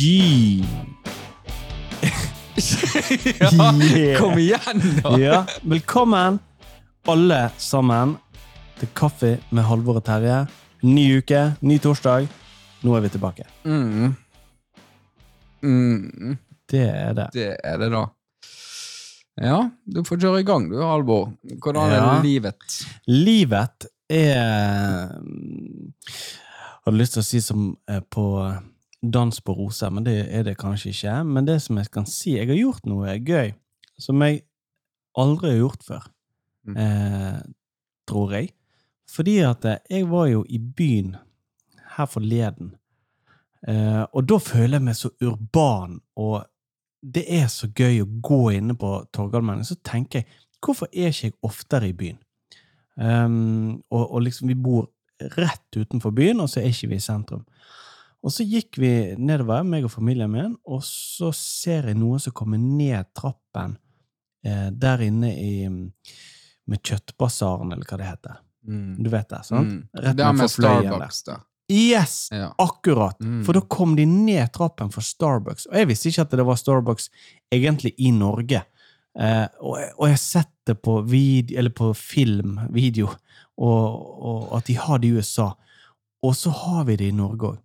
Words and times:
G. 0.00 0.64
Ja, 3.40 3.72
Yeah. 3.96 4.20
Kom 4.20 4.38
igjen, 4.38 4.80
da! 5.02 5.18
Ja, 5.18 5.46
velkommen 5.62 6.38
alle 7.08 7.40
sammen 7.60 8.14
til 8.80 8.88
Kaffe 8.96 9.34
med 9.52 9.64
Halvor 9.68 9.98
og 10.00 10.04
Terje. 10.06 10.38
Ny 10.88 11.04
uke, 11.20 11.42
ny 11.60 11.76
torsdag. 11.84 12.28
Nå 12.84 12.94
er 12.96 13.04
vi 13.04 13.10
tilbake. 13.12 13.44
Mm. 13.68 14.14
Mm. 15.68 16.36
Det 16.70 16.84
er 16.88 17.12
det. 17.20 17.28
Det 17.36 17.50
er 17.60 17.76
det, 17.84 17.90
da. 17.92 18.04
Ja, 19.40 19.60
du 19.84 20.00
får 20.08 20.20
kjøre 20.24 20.40
i 20.40 20.48
gang, 20.48 20.70
du, 20.72 20.80
Halvor. 20.80 21.32
Hvordan 21.60 21.92
er 21.92 22.00
Ja. 22.00 22.16
livet? 22.24 22.80
Livet 23.06 23.88
er 24.08 24.32
jeg 24.32 25.08
Hadde 26.86 26.96
lyst 26.96 27.12
til 27.18 27.20
å 27.20 27.28
si 27.28 27.40
som 27.44 27.74
på 28.08 28.24
Dans 29.00 29.40
på 29.40 29.54
roser, 29.56 29.90
men 29.90 30.04
det 30.04 30.26
er 30.28 30.44
det 30.44 30.58
kanskje 30.60 30.92
ikke. 30.92 31.14
Men 31.24 31.46
det 31.46 31.60
som 31.64 31.78
jeg 31.80 31.88
kan 31.92 32.06
si, 32.06 32.34
jeg 32.36 32.50
har 32.50 32.58
gjort 32.58 32.88
noe 32.88 33.16
gøy 33.16 33.54
som 34.00 34.20
jeg 34.24 34.42
aldri 35.20 35.54
har 35.54 35.62
gjort 35.62 35.86
før. 35.86 36.10
Mm. 36.68 36.76
Eh, 36.76 37.40
tror 38.08 38.34
jeg. 38.36 38.52
Fordi 39.10 39.38
at 39.46 39.64
eh, 39.64 39.80
jeg 39.90 40.10
var 40.10 40.28
jo 40.30 40.44
i 40.48 40.58
byen 40.58 41.16
her 41.96 42.06
forleden. 42.06 42.74
Eh, 43.68 44.04
og 44.12 44.28
da 44.28 44.38
føler 44.40 44.78
jeg 44.78 44.86
meg 44.86 44.96
så 44.96 45.10
urban, 45.24 46.00
og 46.16 46.44
det 47.00 47.24
er 47.28 47.48
så 47.52 47.68
gøy 47.72 48.02
å 48.02 48.10
gå 48.22 48.40
inne 48.56 48.76
på 48.78 48.92
Torgallmenn. 49.12 49.64
Så 49.64 49.78
tenker 49.84 50.22
jeg, 50.22 50.40
hvorfor 50.60 50.90
er 50.92 51.12
ikke 51.12 51.30
jeg 51.30 51.38
oftere 51.46 51.90
i 51.90 51.96
byen? 51.96 52.20
Um, 53.00 53.80
og, 53.88 54.10
og 54.10 54.26
liksom, 54.26 54.50
vi 54.50 54.58
bor 54.60 54.90
rett 55.38 55.76
utenfor 55.76 56.12
byen, 56.12 56.42
og 56.44 56.50
så 56.52 56.60
er 56.60 56.68
ikke 56.68 56.90
vi 56.90 56.98
i 57.00 57.04
sentrum. 57.04 57.46
Og 58.20 58.32
så 58.34 58.44
gikk 58.44 58.76
vi 58.80 58.92
nedover, 59.16 59.64
meg 59.64 59.86
og 59.88 59.94
familien 59.94 60.30
min, 60.32 60.56
og 60.68 60.82
så 60.84 61.30
ser 61.36 61.88
jeg 61.88 61.98
noen 61.98 62.20
som 62.20 62.34
kommer 62.36 62.60
ned 62.60 63.08
trappen 63.16 63.78
eh, 64.44 64.68
der 64.76 65.06
inne 65.06 65.32
i 65.40 65.54
med 66.70 66.82
Kjøttbasaren, 66.86 67.72
eller 67.72 67.88
hva 67.88 67.98
det 67.98 68.08
heter. 68.10 68.40
Mm. 68.68 68.98
Du 69.02 69.08
vet 69.10 69.30
det, 69.30 69.40
sant? 69.48 69.70
Mm. 69.72 70.02
Rett 70.04 70.18
Det 70.18 70.26
er 70.26 70.36
med 70.36 70.44
der. 70.44 70.52
Starbucks, 70.52 71.22
da. 71.26 71.38
Yes! 71.70 72.28
Ja. 72.34 72.50
Akkurat! 72.58 73.20
Mm. 73.20 73.40
For 73.46 73.56
da 73.56 73.62
kom 73.72 73.96
de 73.96 74.04
ned 74.06 74.52
trappen 74.54 74.90
for 74.92 75.06
Starbucks. 75.06 75.68
Og 75.70 75.78
jeg 75.80 75.88
visste 75.90 76.10
ikke 76.10 76.26
at 76.26 76.36
det 76.38 76.46
var 76.46 76.60
Starbucks 76.60 77.08
egentlig 77.54 77.94
i 77.98 78.12
Norge. 78.14 78.62
Eh, 79.18 79.46
og, 79.62 79.78
og 79.96 80.04
jeg 80.06 80.16
har 80.16 80.22
sett 80.22 80.52
det 80.68 80.76
på, 80.84 81.00
vid, 81.08 81.54
eller 81.56 81.74
på 81.74 81.90
film, 81.98 82.58
video, 82.74 83.08
og, 83.58 83.98
og 84.20 84.54
at 84.60 84.68
de 84.70 84.76
har 84.78 85.00
det 85.00 85.10
i 85.10 85.18
USA. 85.18 85.50
Og 86.26 86.36
så 86.36 86.52
har 86.54 86.84
vi 86.90 86.98
det 87.00 87.10
i 87.10 87.16
Norge 87.16 87.54
òg. 87.54 87.58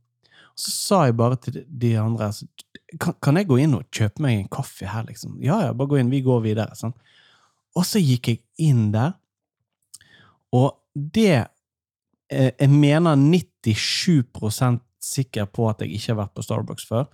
Så 0.56 0.72
sa 0.72 1.02
jeg 1.06 1.18
bare 1.20 1.36
til 1.42 1.66
de- 1.68 1.96
andre 2.00 2.30
altså, 2.32 2.48
kan, 3.00 3.14
kan 3.22 3.36
jeg 3.36 3.48
gå 3.50 3.58
inn 3.60 3.74
og 3.76 3.90
kjøpe 3.92 4.24
meg 4.24 4.38
en 4.40 4.48
kaffe 4.48 4.88
her, 4.88 5.04
liksom? 5.10 5.36
Ja, 5.44 5.60
ja, 5.66 5.74
bare 5.74 5.92
gå 5.92 6.00
inn, 6.00 6.10
vi 6.14 6.22
går 6.24 6.42
videre. 6.46 6.76
Sånn. 6.80 6.94
Og 7.76 7.84
så 7.84 8.00
gikk 8.00 8.30
jeg 8.32 8.42
inn 8.64 8.92
der, 8.94 9.14
og 10.56 10.78
det 10.96 11.48
eh, 12.32 12.52
Jeg 12.56 12.70
mener 12.72 13.18
97% 13.20 14.80
sikker 15.04 15.46
på 15.52 15.68
at 15.70 15.82
jeg 15.84 15.92
ikke 15.98 16.14
har 16.14 16.22
vært 16.24 16.36
på 16.38 16.46
Starbucks 16.46 16.88
før. 16.88 17.10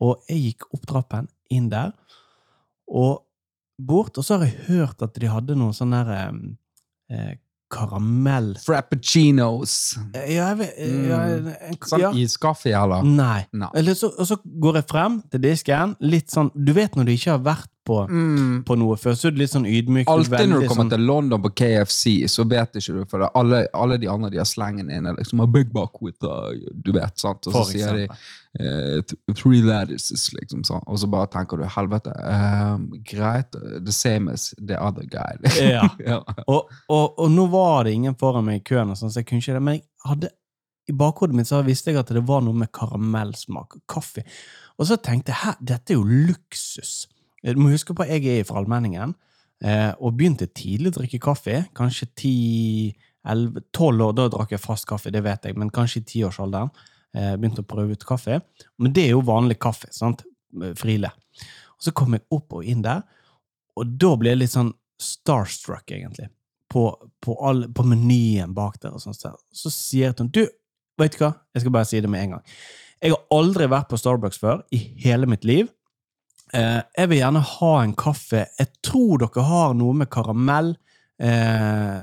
Og 0.00 0.22
jeg 0.30 0.40
gikk 0.46 0.64
opp 0.74 0.86
trappen, 0.88 1.28
inn 1.50 1.68
der, 1.70 1.92
og 2.88 3.24
bort. 3.78 4.16
Og 4.18 4.24
så 4.24 4.38
har 4.38 4.46
jeg 4.48 4.64
hørt 4.70 5.02
at 5.04 5.14
de 5.20 5.28
hadde 5.30 5.56
noen 5.58 5.76
sånne 5.76 6.00
der 6.08 6.14
eh, 6.16 6.40
eh, 7.12 7.34
karamell 7.72 8.54
Frappuccinos. 8.64 9.96
Eh, 10.14 10.34
Ja, 10.34 10.50
jeg 10.52 10.58
vet 10.58 10.78
ja, 11.08 11.20
en, 11.36 11.78
Sånn 11.88 12.00
ja. 12.02 12.10
iskaffe, 12.16 12.72
eller? 12.74 13.04
Nei. 13.06 13.42
Nei. 13.52 13.68
Eller 13.78 13.94
så, 13.98 14.10
og 14.18 14.28
så 14.28 14.38
går 14.44 14.80
jeg 14.80 14.88
frem 14.90 15.20
til 15.32 15.42
disken, 15.44 15.96
litt 16.00 16.30
sånn 16.32 16.50
Du 16.54 16.72
vet 16.76 16.96
når 16.96 17.08
du 17.10 17.12
ikke 17.14 17.34
har 17.36 17.44
vært 17.44 17.70
på, 17.88 17.96
Mm. 18.10 18.64
på 18.68 18.76
noe 18.78 18.96
før, 19.00 19.16
så 19.16 19.28
er 19.28 19.34
du 19.34 19.38
litt 19.40 19.50
sånn 19.54 19.64
ydmyk. 19.66 20.06
Alltid 20.12 20.48
når 20.52 20.60
du 20.62 20.68
kommer 20.68 20.84
sånn- 20.84 20.90
til 20.92 21.06
London 21.08 21.42
på 21.42 21.50
KFC, 21.56 22.28
så 22.28 22.44
vet 22.48 22.76
ikke 22.76 22.98
du, 22.98 23.04
for 23.08 23.24
det, 23.24 23.30
alle, 23.34 23.62
alle 23.74 23.96
de 23.98 24.06
andre 24.12 24.30
de 24.30 24.38
har 24.42 24.48
slengen 24.48 24.90
inn, 24.92 25.06
er 25.08 25.16
liksom 25.16 25.40
big 25.52 25.72
buck 25.72 26.02
with 26.02 26.18
the, 26.20 26.34
Du 26.84 26.92
vet, 26.92 27.18
sant? 27.18 27.46
Og 27.48 27.52
så 27.52 27.64
For 27.64 27.72
sier 27.72 27.92
de 27.96 28.06
eksempel. 28.06 29.02
th- 29.08 29.34
three 29.36 29.62
lettuces, 29.62 30.28
liksom 30.34 30.62
sånn. 30.64 30.82
Og 30.86 30.98
så 30.98 31.08
bare 31.10 31.26
tenker 31.32 31.56
du 31.58 31.64
helvete, 31.64 32.12
Um, 32.28 32.90
greit, 33.04 33.50
the 33.84 33.92
same 33.92 34.28
as 34.28 34.54
the 34.58 34.76
other 34.80 35.04
guy. 35.04 35.36
Ja. 35.60 35.88
ja. 36.06 36.20
Og, 36.46 36.68
og, 36.88 37.14
og 37.18 37.30
nå 37.30 37.48
var 37.50 37.84
det 37.84 37.94
ingen 37.94 38.14
foran 38.14 38.44
meg 38.44 38.60
i 38.60 38.64
køen, 38.74 38.90
og 38.90 38.96
sånn, 39.00 39.10
så 39.10 39.22
jeg 39.22 39.26
kunne 39.26 39.40
ikke 39.40 39.54
det. 39.58 39.62
Men 39.62 39.74
jeg 39.74 39.84
hadde, 40.06 40.30
i 40.88 40.92
bakhodet 40.96 41.34
mitt 41.36 41.46
så 41.50 41.62
visste 41.64 41.92
jeg 41.92 41.98
at 42.00 42.08
det 42.16 42.22
var 42.26 42.40
noe 42.40 42.54
med 42.56 42.70
karamellsmak 42.72 43.76
kaffe. 43.88 44.22
Og 44.78 44.86
så 44.88 44.96
tenkte 45.02 45.34
jeg 45.34 45.56
dette 45.60 45.90
er 45.92 45.98
jo 45.98 46.04
luksus. 46.04 47.06
Du 47.44 47.60
må 47.60 47.72
huske 47.72 47.94
på 47.94 48.04
at 48.04 48.12
jeg 48.14 48.40
er 48.40 48.46
fra 48.48 48.60
Allmenningen, 48.60 49.14
eh, 49.64 49.92
og 49.98 50.16
begynte 50.18 50.48
tidlig 50.50 50.92
å 50.92 50.98
drikke 51.00 51.20
kaffe. 51.22 51.60
Kanskje 51.76 52.08
10-12 52.18 54.06
år, 54.08 54.16
da 54.16 54.28
drakk 54.32 54.56
jeg 54.56 54.64
fast 54.64 54.88
kaffe, 54.90 55.12
det 55.14 55.22
vet 55.26 55.46
jeg, 55.46 55.58
men 55.58 55.70
kanskje 55.74 56.02
i 56.02 56.08
tiårsalderen. 56.14 56.72
Eh, 57.16 57.36
begynte 57.40 57.64
å 57.64 57.68
prøve 57.68 57.96
ut 57.96 58.08
kaffe. 58.08 58.40
Men 58.78 58.92
det 58.96 59.06
er 59.06 59.14
jo 59.14 59.24
vanlig 59.26 59.58
kaffe, 59.62 59.90
sant? 59.94 60.26
Frile. 60.80 61.12
Og 61.78 61.86
så 61.86 61.92
kom 61.94 62.16
jeg 62.16 62.26
opp 62.34 62.58
og 62.58 62.66
inn 62.66 62.82
der, 62.82 63.04
og 63.78 63.94
da 64.00 64.14
ble 64.18 64.32
jeg 64.32 64.40
litt 64.40 64.54
sånn 64.56 64.72
starstruck, 64.98 65.86
egentlig 65.94 66.30
på, 66.68 67.08
på, 67.20 67.36
all, 67.44 67.64
på 67.72 67.84
menyen 67.86 68.54
bak 68.56 68.80
der. 68.82 68.94
og 68.94 69.02
sånt. 69.02 69.20
der. 69.22 69.36
Så 69.52 69.72
sier 69.72 70.10
jeg 70.10 70.18
til 70.18 70.26
henne 70.26 70.36
Du, 70.36 70.44
vet 71.00 71.16
du 71.16 71.24
hva? 71.24 71.32
Jeg 71.54 71.64
skal 71.64 71.74
bare 71.74 71.88
si 71.88 72.02
det 72.04 72.10
med 72.12 72.24
en 72.26 72.36
gang. 72.36 72.54
Jeg 73.02 73.14
har 73.14 73.24
aldri 73.34 73.68
vært 73.70 73.90
på 73.90 73.98
Starbucks 74.00 74.40
før 74.42 74.64
i 74.74 74.80
hele 75.04 75.28
mitt 75.30 75.46
liv. 75.48 75.68
Eh, 76.54 76.80
jeg 76.96 77.10
vil 77.10 77.20
gjerne 77.20 77.42
ha 77.44 77.72
en 77.82 77.94
kaffe. 77.98 78.46
Jeg 78.58 78.70
tror 78.84 79.24
dere 79.24 79.44
har 79.48 79.74
noe 79.76 79.96
med 79.96 80.10
karamell. 80.12 80.72
Eh, 81.18 81.98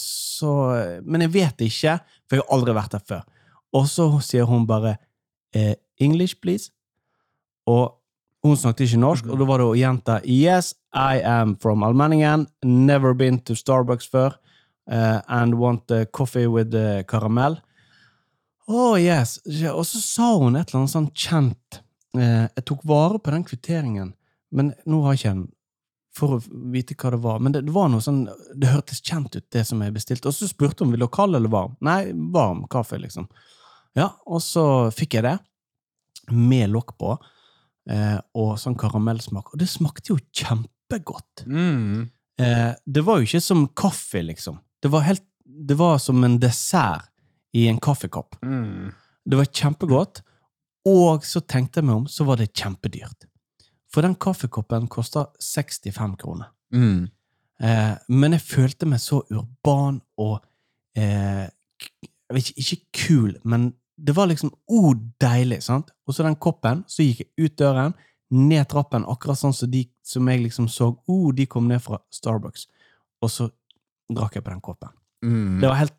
så, 0.00 0.54
men 1.04 1.26
jeg 1.26 1.34
vet 1.36 1.64
ikke, 1.66 1.98
for 2.26 2.38
jeg 2.38 2.44
har 2.44 2.56
aldri 2.56 2.74
vært 2.76 2.96
der 2.96 3.06
før. 3.12 3.24
Og 3.76 3.86
så 3.86 4.08
sier 4.24 4.48
hun 4.50 4.66
bare 4.66 4.96
eh, 5.54 5.74
English, 6.02 6.40
please. 6.42 6.72
Og 7.70 7.96
hun 8.42 8.56
snakket 8.56 8.88
ikke 8.88 9.02
norsk, 9.02 9.26
og 9.28 9.36
da 9.36 9.46
var 9.46 9.60
det 9.60 9.66
å 9.68 9.76
gjenta 9.76 10.20
Yes, 10.24 10.72
I 10.96 11.20
am 11.20 11.58
from 11.60 11.84
Almenningen. 11.84 12.48
Never 12.64 13.12
been 13.14 13.38
to 13.44 13.54
Starbucks 13.54 14.08
før. 14.08 14.38
Uh, 14.90 15.20
and 15.28 15.54
want 15.54 15.90
a 15.90 16.04
coffee 16.06 16.48
with 16.48 16.72
caramel'. 16.72 17.04
karamell. 17.06 17.60
Oh, 18.66 18.96
yes. 18.98 19.38
Og 19.70 19.84
så 19.86 20.00
sa 20.00 20.32
hun 20.38 20.56
et 20.56 20.70
eller 20.70 20.80
annet 20.80 20.92
sånn 20.94 21.10
kjent. 21.14 21.80
Eh, 22.18 22.46
jeg 22.48 22.66
tok 22.66 22.84
vare 22.88 23.20
på 23.22 23.32
den 23.34 23.46
kvitteringen, 23.46 24.14
men 24.50 24.72
nå 24.88 25.02
har 25.04 25.14
jeg 25.14 25.20
ikke 25.20 25.34
den 25.34 25.48
for 26.16 26.36
å 26.36 26.40
vite 26.72 26.96
hva 26.98 27.12
det 27.14 27.20
var. 27.22 27.42
Men 27.42 27.54
det, 27.54 27.62
det 27.68 27.74
var 27.74 27.90
noe 27.90 28.02
sånn, 28.02 28.24
det 28.58 28.72
hørtes 28.72 29.02
kjent 29.06 29.36
ut, 29.36 29.46
det 29.54 29.62
som 29.68 29.82
jeg 29.84 29.94
bestilte. 29.94 30.30
Og 30.30 30.34
så 30.36 30.48
spurte 30.50 30.82
hun 30.82 30.90
om 30.90 30.96
vi 30.96 31.02
ha 31.04 31.10
kald 31.12 31.38
eller 31.38 31.52
varm. 31.52 31.76
Nei, 31.86 32.10
varm 32.34 32.64
kaffe, 32.70 32.98
liksom. 33.00 33.28
Ja, 33.98 34.10
og 34.26 34.42
så 34.42 34.64
fikk 34.94 35.18
jeg 35.18 35.26
det, 35.26 35.36
med 36.30 36.70
lokk 36.70 36.96
på, 36.98 37.14
eh, 37.90 38.18
og 38.38 38.56
sånn 38.62 38.78
karamellsmak. 38.78 39.52
Og 39.52 39.62
det 39.62 39.70
smakte 39.70 40.12
jo 40.12 40.18
kjempegodt. 40.34 41.44
Mm. 41.46 42.10
Eh, 42.42 42.72
det 42.86 43.04
var 43.06 43.20
jo 43.20 43.28
ikke 43.28 43.42
som 43.44 43.68
kaffe, 43.78 44.22
liksom. 44.26 44.58
Det 44.82 44.90
var, 44.90 45.06
helt, 45.06 45.26
det 45.44 45.78
var 45.78 45.98
som 46.02 46.22
en 46.26 46.38
dessert 46.42 47.06
i 47.54 47.66
en 47.70 47.80
kaffekopp. 47.82 48.38
Mm. 48.46 48.90
Det 49.26 49.38
var 49.38 49.50
kjempegodt, 49.50 50.22
og 50.88 51.24
så 51.26 51.42
tenkte 51.44 51.80
jeg 51.80 51.88
meg 51.88 52.02
om, 52.02 52.06
så 52.08 52.24
var 52.28 52.40
det 52.40 52.52
kjempedyrt. 52.56 53.26
For 53.90 54.06
den 54.06 54.14
kaffekoppen 54.20 54.86
koster 54.88 55.28
65 55.42 56.16
kroner. 56.20 56.52
Mm. 56.72 57.08
Eh, 57.60 57.94
men 58.08 58.36
jeg 58.36 58.46
følte 58.46 58.88
meg 58.88 59.02
så 59.02 59.20
urban 59.28 60.00
og 60.20 60.38
eh, 60.96 61.48
jeg 61.50 62.36
vet 62.36 62.50
ikke, 62.52 62.62
ikke 62.62 63.06
kul, 63.06 63.32
men 63.44 63.72
det 64.00 64.14
var 64.16 64.30
liksom 64.30 64.52
oh, 64.70 64.94
deilig. 65.20 65.62
sant? 65.66 65.90
Og 66.06 66.14
så 66.14 66.24
den 66.24 66.38
koppen, 66.40 66.84
så 66.88 67.04
gikk 67.04 67.24
jeg 67.24 67.50
ut 67.50 67.58
døren, 67.58 67.96
ned 68.30 68.68
trappen, 68.70 69.04
akkurat 69.10 69.40
sånn 69.40 69.54
som 69.56 69.70
de 69.70 69.82
som 70.06 70.28
jeg 70.30 70.44
liksom 70.44 70.68
så 70.70 70.92
oh, 70.94 71.32
de 71.34 71.46
kom 71.50 71.66
ned 71.68 71.82
fra 71.82 71.98
Starbucks. 72.14 72.68
Og 73.20 73.32
så 73.32 73.48
drakk 74.10 74.38
jeg 74.38 74.46
på 74.46 74.54
den 74.54 74.62
koppen. 74.64 74.94
Mm. 75.26 75.58
Det 75.60 75.68
var 75.68 75.82
helt 75.82 75.96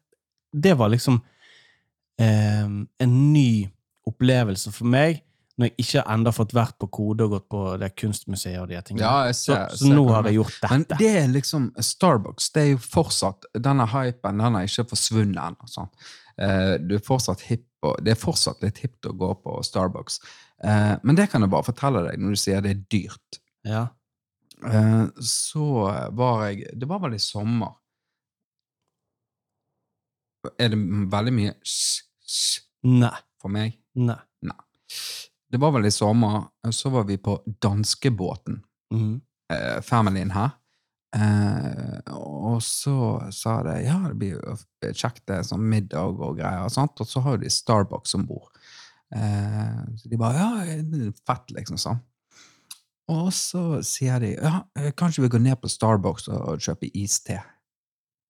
Det 0.51 0.73
var 0.75 0.89
liksom 0.89 1.21
eh, 2.19 2.65
en 2.65 3.13
ny 3.33 3.69
opplevelse 4.09 4.71
for 4.73 4.85
meg, 4.89 5.21
når 5.59 5.67
jeg 5.69 5.75
ikke 5.83 6.01
har 6.07 6.33
fått 6.33 6.53
vært 6.55 6.77
på 6.81 6.87
Kode 6.89 7.25
og 7.27 7.33
gått 7.35 7.47
på 7.51 7.61
det 7.77 7.89
kunstmuseet 7.99 8.57
og 8.63 8.69
de 8.71 8.79
tingene. 8.81 9.03
Ja, 9.05 9.33
så, 9.35 9.51
ser- 9.53 9.75
så 9.77 9.85
ser 9.85 9.93
nå 9.97 10.05
har 10.09 10.23
jeg 10.29 10.37
gjort 10.39 10.55
dette. 10.61 10.71
Men 10.73 10.85
det 11.01 11.09
er 11.19 11.27
liksom 11.29 11.67
Starbucks. 11.77 12.47
Det 12.55 12.61
er 12.63 12.69
jo 12.71 12.79
fortsatt 12.81 13.45
Denne 13.59 13.85
hypen 13.91 14.41
den 14.41 14.55
er 14.57 14.65
ikke 14.69 14.87
forsvunnet 14.89 15.41
ennå. 15.43 15.67
sånn. 15.69 15.91
Eh, 16.41 16.77
du 16.81 16.95
er 16.97 17.03
fortsatt 17.05 17.43
hipp, 17.49 17.67
og 17.85 17.99
det 18.01 18.15
er 18.15 18.21
fortsatt 18.21 18.63
litt 18.63 18.79
hipt 18.81 19.05
å 19.05 19.13
gå 19.13 19.33
på 19.43 19.59
Starbucks. 19.67 20.19
Eh, 20.63 20.95
men 21.03 21.15
det 21.19 21.29
kan 21.29 21.41
jeg 21.45 21.51
bare 21.53 21.67
fortelle 21.67 22.05
deg 22.07 22.17
når 22.23 22.33
du 22.37 22.41
sier 22.41 22.61
det 22.65 22.71
er 22.71 22.81
dyrt. 22.95 23.41
Ja. 23.67 23.83
Eh, 24.65 25.05
så 25.21 25.67
var 26.15 26.47
jeg 26.47 26.71
Det 26.79 26.87
var 26.89 26.99
vel 27.03 27.19
i 27.19 27.21
sommer. 27.21 27.75
Er 30.57 30.71
det 30.73 30.79
veldig 31.11 31.33
mye 31.37 31.53
sj, 31.61 32.01
sj 32.25 33.11
for 33.41 33.49
meg? 33.53 33.75
Nei. 33.99 34.19
det 35.51 35.59
var 35.59 35.73
vel 35.75 35.85
i 35.85 35.91
sommer, 35.91 36.45
så 36.71 36.89
var 36.93 37.03
vi 37.09 37.17
på 37.19 37.35
danskebåten, 37.61 38.61
mm. 38.93 39.13
eh, 39.53 39.79
familien 39.83 40.31
her. 40.31 40.53
Eh, 41.15 42.13
og 42.15 42.61
så 42.63 43.19
sa 43.35 43.57
de 43.67 43.81
ja, 43.83 43.97
det 44.07 44.15
blir 44.15 44.37
jo 44.37 44.55
kjekt, 44.95 45.25
det 45.27 45.41
er 45.41 45.47
sånn 45.47 45.65
middag 45.67 46.15
og 46.15 46.39
greier, 46.39 46.63
og 46.63 46.71
og 47.03 47.07
så 47.07 47.23
har 47.25 47.41
de 47.41 47.51
Starbucks 47.51 48.15
om 48.15 48.23
bord. 48.29 48.47
Eh, 49.15 49.81
så 49.99 50.07
de 50.07 50.19
bare 50.19 50.39
ja, 50.39 51.11
fett, 51.27 51.51
liksom 51.51 51.79
sånn. 51.81 51.99
Og 53.11 53.27
så 53.35 53.81
sier 53.83 54.21
de 54.23 54.35
ja, 54.37 54.61
eh, 54.79 54.93
kanskje 54.95 55.25
vi 55.25 55.33
går 55.33 55.43
ned 55.43 55.59
på 55.59 55.71
Starbucks 55.71 56.29
og 56.31 56.63
kjøper 56.63 56.95
iste. 56.95 57.41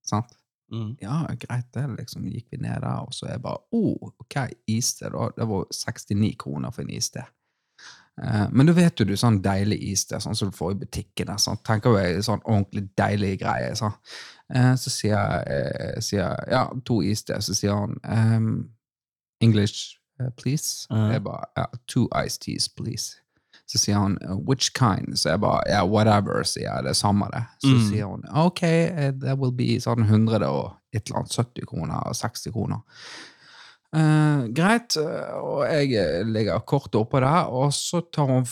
Sant? 0.02 0.34
Mhm. 0.72 0.96
Ja, 1.02 1.26
greit, 1.40 1.68
det 1.74 1.84
liksom 1.98 2.26
gikk 2.32 2.48
vi 2.52 2.62
ned 2.64 2.82
der, 2.82 3.04
og 3.04 3.14
så 3.14 3.28
er 3.28 3.36
jeg 3.36 3.44
bare 3.44 3.64
oh, 3.76 4.12
ok, 4.24 4.38
iste, 4.72 5.10
da. 5.12 5.30
Det 5.36 5.48
var 5.48 5.66
69 5.72 6.36
kroner 6.40 6.72
for 6.72 6.86
en 6.86 6.94
iste. 6.96 7.26
Eh, 8.24 8.48
men 8.52 8.68
da 8.68 8.76
vet 8.76 9.00
jo 9.00 9.08
du 9.08 9.16
sånn 9.18 9.40
deilig 9.44 9.80
iste, 9.92 10.20
sånn 10.22 10.38
som 10.38 10.52
du 10.52 10.56
får 10.56 10.76
i 10.76 10.80
butikkene. 10.84 11.38
Sånn, 11.42 11.62
tenker 11.68 11.96
jo 11.96 12.26
sånn 12.26 12.44
ordentlig 12.44 12.86
deilig 13.00 13.38
greie. 13.44 13.72
Sånn. 13.80 13.96
Eh, 14.54 14.74
så 14.80 14.94
sier 14.94 15.16
jeg, 15.16 15.48
eh, 15.48 15.98
sier 16.04 16.52
ja, 16.52 16.66
to 16.86 17.02
iste, 17.08 17.40
så 17.42 17.56
sier 17.58 17.78
han 17.78 17.98
um, 18.04 18.52
English, 19.42 19.98
uh, 20.22 20.30
please. 20.38 20.88
Mhm. 20.92 21.12
Jeg 21.16 21.24
bare 21.24 21.52
ja, 21.58 21.66
two 21.88 22.08
iced 22.26 22.42
teas, 22.42 22.70
please. 22.70 23.21
Så 23.72 23.80
sier 23.80 23.96
han 23.96 24.18
"Uh, 24.28 24.36
which 24.48 24.74
kind? 24.76 25.14
Så 25.16 25.30
jeg 25.32 25.40
bare 25.40 25.62
ja, 25.70 25.86
whatever, 25.88 26.44
sier 26.44 26.66
jeg. 26.68 26.84
Det 26.84 26.90
er 26.92 26.98
samme 27.00 27.30
det. 27.32 27.44
Så 27.64 27.72
Mm. 27.72 27.84
sier 27.90 28.06
hun 28.10 28.24
ok, 28.46 28.64
eh, 28.64 29.12
that 29.22 29.38
will 29.40 29.54
be 29.56 29.78
sånn 29.80 30.04
100 30.10 30.44
og 30.50 30.74
et 30.94 31.06
eller 31.08 31.22
annet 31.22 31.32
70 31.38 31.66
kroner 31.70 32.02
og 32.10 32.16
60 32.20 32.52
kroner. 32.52 32.82
Uh, 33.96 34.48
greit, 34.56 34.96
eh, 34.98 35.34
og 35.40 35.64
jeg 35.68 35.88
legger 35.88 36.24
ligger 36.32 36.60
kort 36.68 36.92
oppå 36.96 37.20
der, 37.20 37.48
og 37.52 37.72
så 37.76 38.02
tar 38.12 38.26
hun 38.28 38.46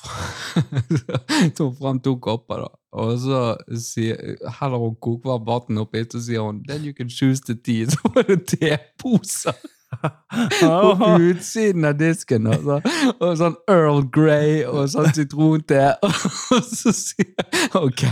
tar 1.56 1.74
fram 1.78 2.00
to 2.00 2.16
kopper, 2.16 2.64
da. 2.64 2.68
Og 2.92 3.18
så 3.22 3.40
sier, 3.78 4.16
heller 4.60 4.78
hun 4.82 4.96
kokvarmt 5.02 5.46
vann 5.46 5.78
oppi, 5.82 6.02
så 6.10 6.20
sier 6.24 6.40
hun 6.46 6.62
then 6.66 6.84
you 6.84 6.92
can 6.96 7.08
choose 7.10 7.40
the 7.46 7.54
tea. 7.54 7.86
Så 7.90 7.98
var 8.14 8.22
det 8.26 8.46
teposer 8.50 9.54
på 10.60 11.08
utsiden 11.30 11.84
av 11.88 11.96
disken. 11.98 12.46
Og, 12.50 12.62
så, 12.64 12.76
og 13.18 13.34
sånn 13.40 13.56
Earl 13.70 14.04
Grey 14.14 14.60
og 14.68 14.86
sånn 14.92 15.10
sitronte. 15.16 15.82
Og 16.54 16.62
så 16.66 16.92
sier 16.94 17.32
jeg 17.34 17.74
OK. 17.80 18.04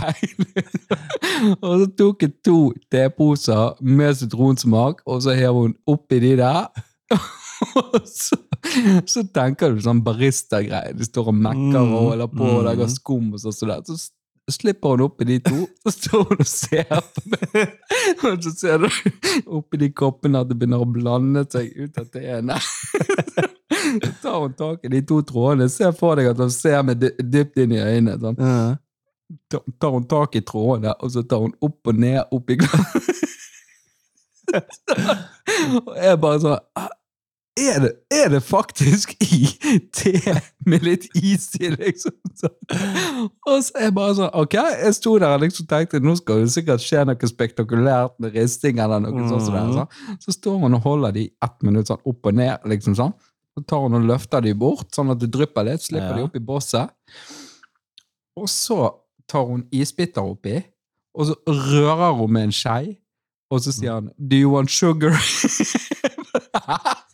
Og 1.65 1.73
så 1.83 1.87
tok 1.99 2.25
jeg 2.27 2.35
to 2.45 2.59
teposer 2.91 3.79
med 3.81 4.17
sitronsmak, 4.19 5.01
og 5.07 5.21
så 5.23 5.35
hev 5.37 5.55
hun 5.55 5.73
oppi 5.89 6.19
de 6.23 6.35
der. 6.39 6.67
Og 7.79 7.95
så, 8.07 8.37
så 9.09 9.23
tenker 9.35 9.73
du 9.75 9.81
sånn 9.83 10.01
barista-greier. 10.05 10.95
De 10.97 11.07
står 11.07 11.31
og 11.31 11.37
mekker 11.43 11.79
og 11.81 11.95
holder 12.11 12.31
på 12.31 12.47
og 12.57 12.63
lager 12.67 12.87
Mm. 12.89 12.95
skum 12.95 13.33
og 13.33 13.41
sånn. 13.43 13.55
så 13.55 13.97
slipper 14.55 14.95
hun 14.95 15.03
oppi 15.05 15.25
de 15.29 15.37
to, 15.45 15.63
så 15.83 15.93
står 15.95 16.25
hun 16.29 16.43
og 16.43 16.49
ser 16.49 16.89
på 16.89 17.23
meg. 17.33 17.77
Og 18.29 18.43
så 18.45 18.51
ser 18.55 18.83
du 18.83 18.89
oppi 19.59 19.79
de 19.81 19.89
koppene 19.95 20.41
at 20.43 20.49
det 20.51 20.57
begynner 20.59 20.83
å 20.83 20.89
blande 20.89 21.45
seg 21.51 21.71
ut 21.77 21.97
av 22.01 22.09
teene. 22.13 22.59
Så 23.89 24.09
tar 24.21 24.39
hun 24.41 24.53
tak 24.59 24.83
i 24.85 24.89
de 24.91 24.99
to 25.07 25.21
trådene. 25.25 25.69
Se 25.71 25.87
for 25.97 26.19
deg 26.19 26.27
at 26.31 26.39
hun 26.41 26.51
ser 26.53 26.81
meg 26.85 26.99
dypt 27.01 27.57
inn 27.63 27.71
i 27.73 27.79
øynene. 27.79 28.17
Sånn. 28.21 28.37
Ta- 29.49 29.61
tar 29.81 29.93
hun 29.95 30.05
tak 30.09 30.35
i 30.35 30.41
trådene, 30.45 30.93
og 30.99 31.13
så 31.13 31.23
tar 31.23 31.45
hun 31.45 31.53
opp 31.65 31.89
og 31.89 32.01
ned 32.01 32.19
opp 32.35 32.49
i 32.53 32.57
glasset. 32.59 33.23
og 35.79 35.91
jeg 35.95 36.19
bare 36.21 36.41
sånn 36.43 36.57
«Ah, 36.77 36.89
er 37.59 37.79
det, 37.83 37.91
er 38.13 38.29
det 38.33 38.39
faktisk 38.43 39.11
i 39.25 39.47
te 39.95 40.11
med 40.69 40.83
litt 40.85 41.07
is 41.15 41.47
i, 41.59 41.69
liksom? 41.73 42.13
Så. 42.39 42.49
Og 43.47 43.63
så 43.65 43.73
er 43.77 43.87
jeg 43.87 43.95
bare 43.97 44.15
sånn 44.17 44.29
Ok, 44.39 44.53
jeg 44.55 44.93
sto 44.95 45.15
der 45.19 45.33
og 45.35 45.41
liksom 45.43 45.67
tenkte 45.69 45.99
nå 46.03 46.13
skal 46.19 46.43
det 46.43 46.51
sikkert 46.53 46.83
skje 46.85 47.03
noe 47.09 47.29
spektakulært 47.31 48.15
med 48.23 48.37
risting 48.37 48.79
eller 48.83 49.01
noe 49.03 49.25
sånt. 49.29 49.45
som 49.47 49.57
er, 49.59 49.73
sånn. 49.75 50.17
Så 50.23 50.35
står 50.37 50.59
hun 50.63 50.77
og 50.79 50.85
holder 50.85 51.11
de 51.17 51.25
ett 51.45 51.57
minutt 51.67 51.91
sånn 51.91 52.01
opp 52.05 52.31
og 52.31 52.39
ned, 52.39 52.63
liksom 52.69 52.95
sånn. 52.99 53.13
Så 53.57 53.65
tar 53.67 53.83
hun 53.87 53.97
og 53.99 54.05
løfter 54.07 54.41
de 54.45 54.53
bort, 54.55 54.87
sånn 54.95 55.11
at 55.11 55.19
det 55.19 55.31
drypper 55.33 55.65
litt. 55.67 55.81
Slipper 55.83 56.13
Ja. 56.13 56.17
de 56.21 56.27
opp 56.29 56.35
i 56.37 56.43
bosset. 56.51 56.89
Og 58.39 58.47
så 58.47 58.79
tar 59.27 59.45
hun 59.49 59.65
isbiter 59.75 60.21
oppi, 60.23 60.61
og 61.17 61.27
så 61.27 61.35
rører 61.49 62.13
hun 62.15 62.31
med 62.31 62.43
en 62.49 62.51
skei, 62.55 62.97
og 63.51 63.59
så 63.65 63.73
sier 63.73 63.91
han 63.97 64.11
'Do 64.17 64.37
you 64.37 64.49
want 64.53 64.69
sugar?' 64.69 65.17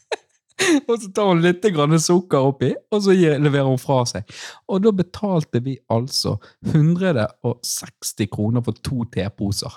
og 0.88 0.94
så 1.02 1.10
tar 1.12 1.28
hun 1.34 1.42
litt 1.44 1.66
grann 1.75 1.98
sukker 2.00 2.48
oppi, 2.52 2.69
og 2.92 3.02
så 3.04 3.16
leverer 3.16 3.68
hun 3.68 3.80
fra 3.81 4.02
seg. 4.07 4.30
Og 4.72 4.84
da 4.86 4.94
betalte 4.96 5.60
vi 5.66 5.75
altså 5.92 6.38
160 6.66 8.30
kroner 8.31 8.63
for 8.66 8.78
to 8.86 9.04
teposer. 9.12 9.74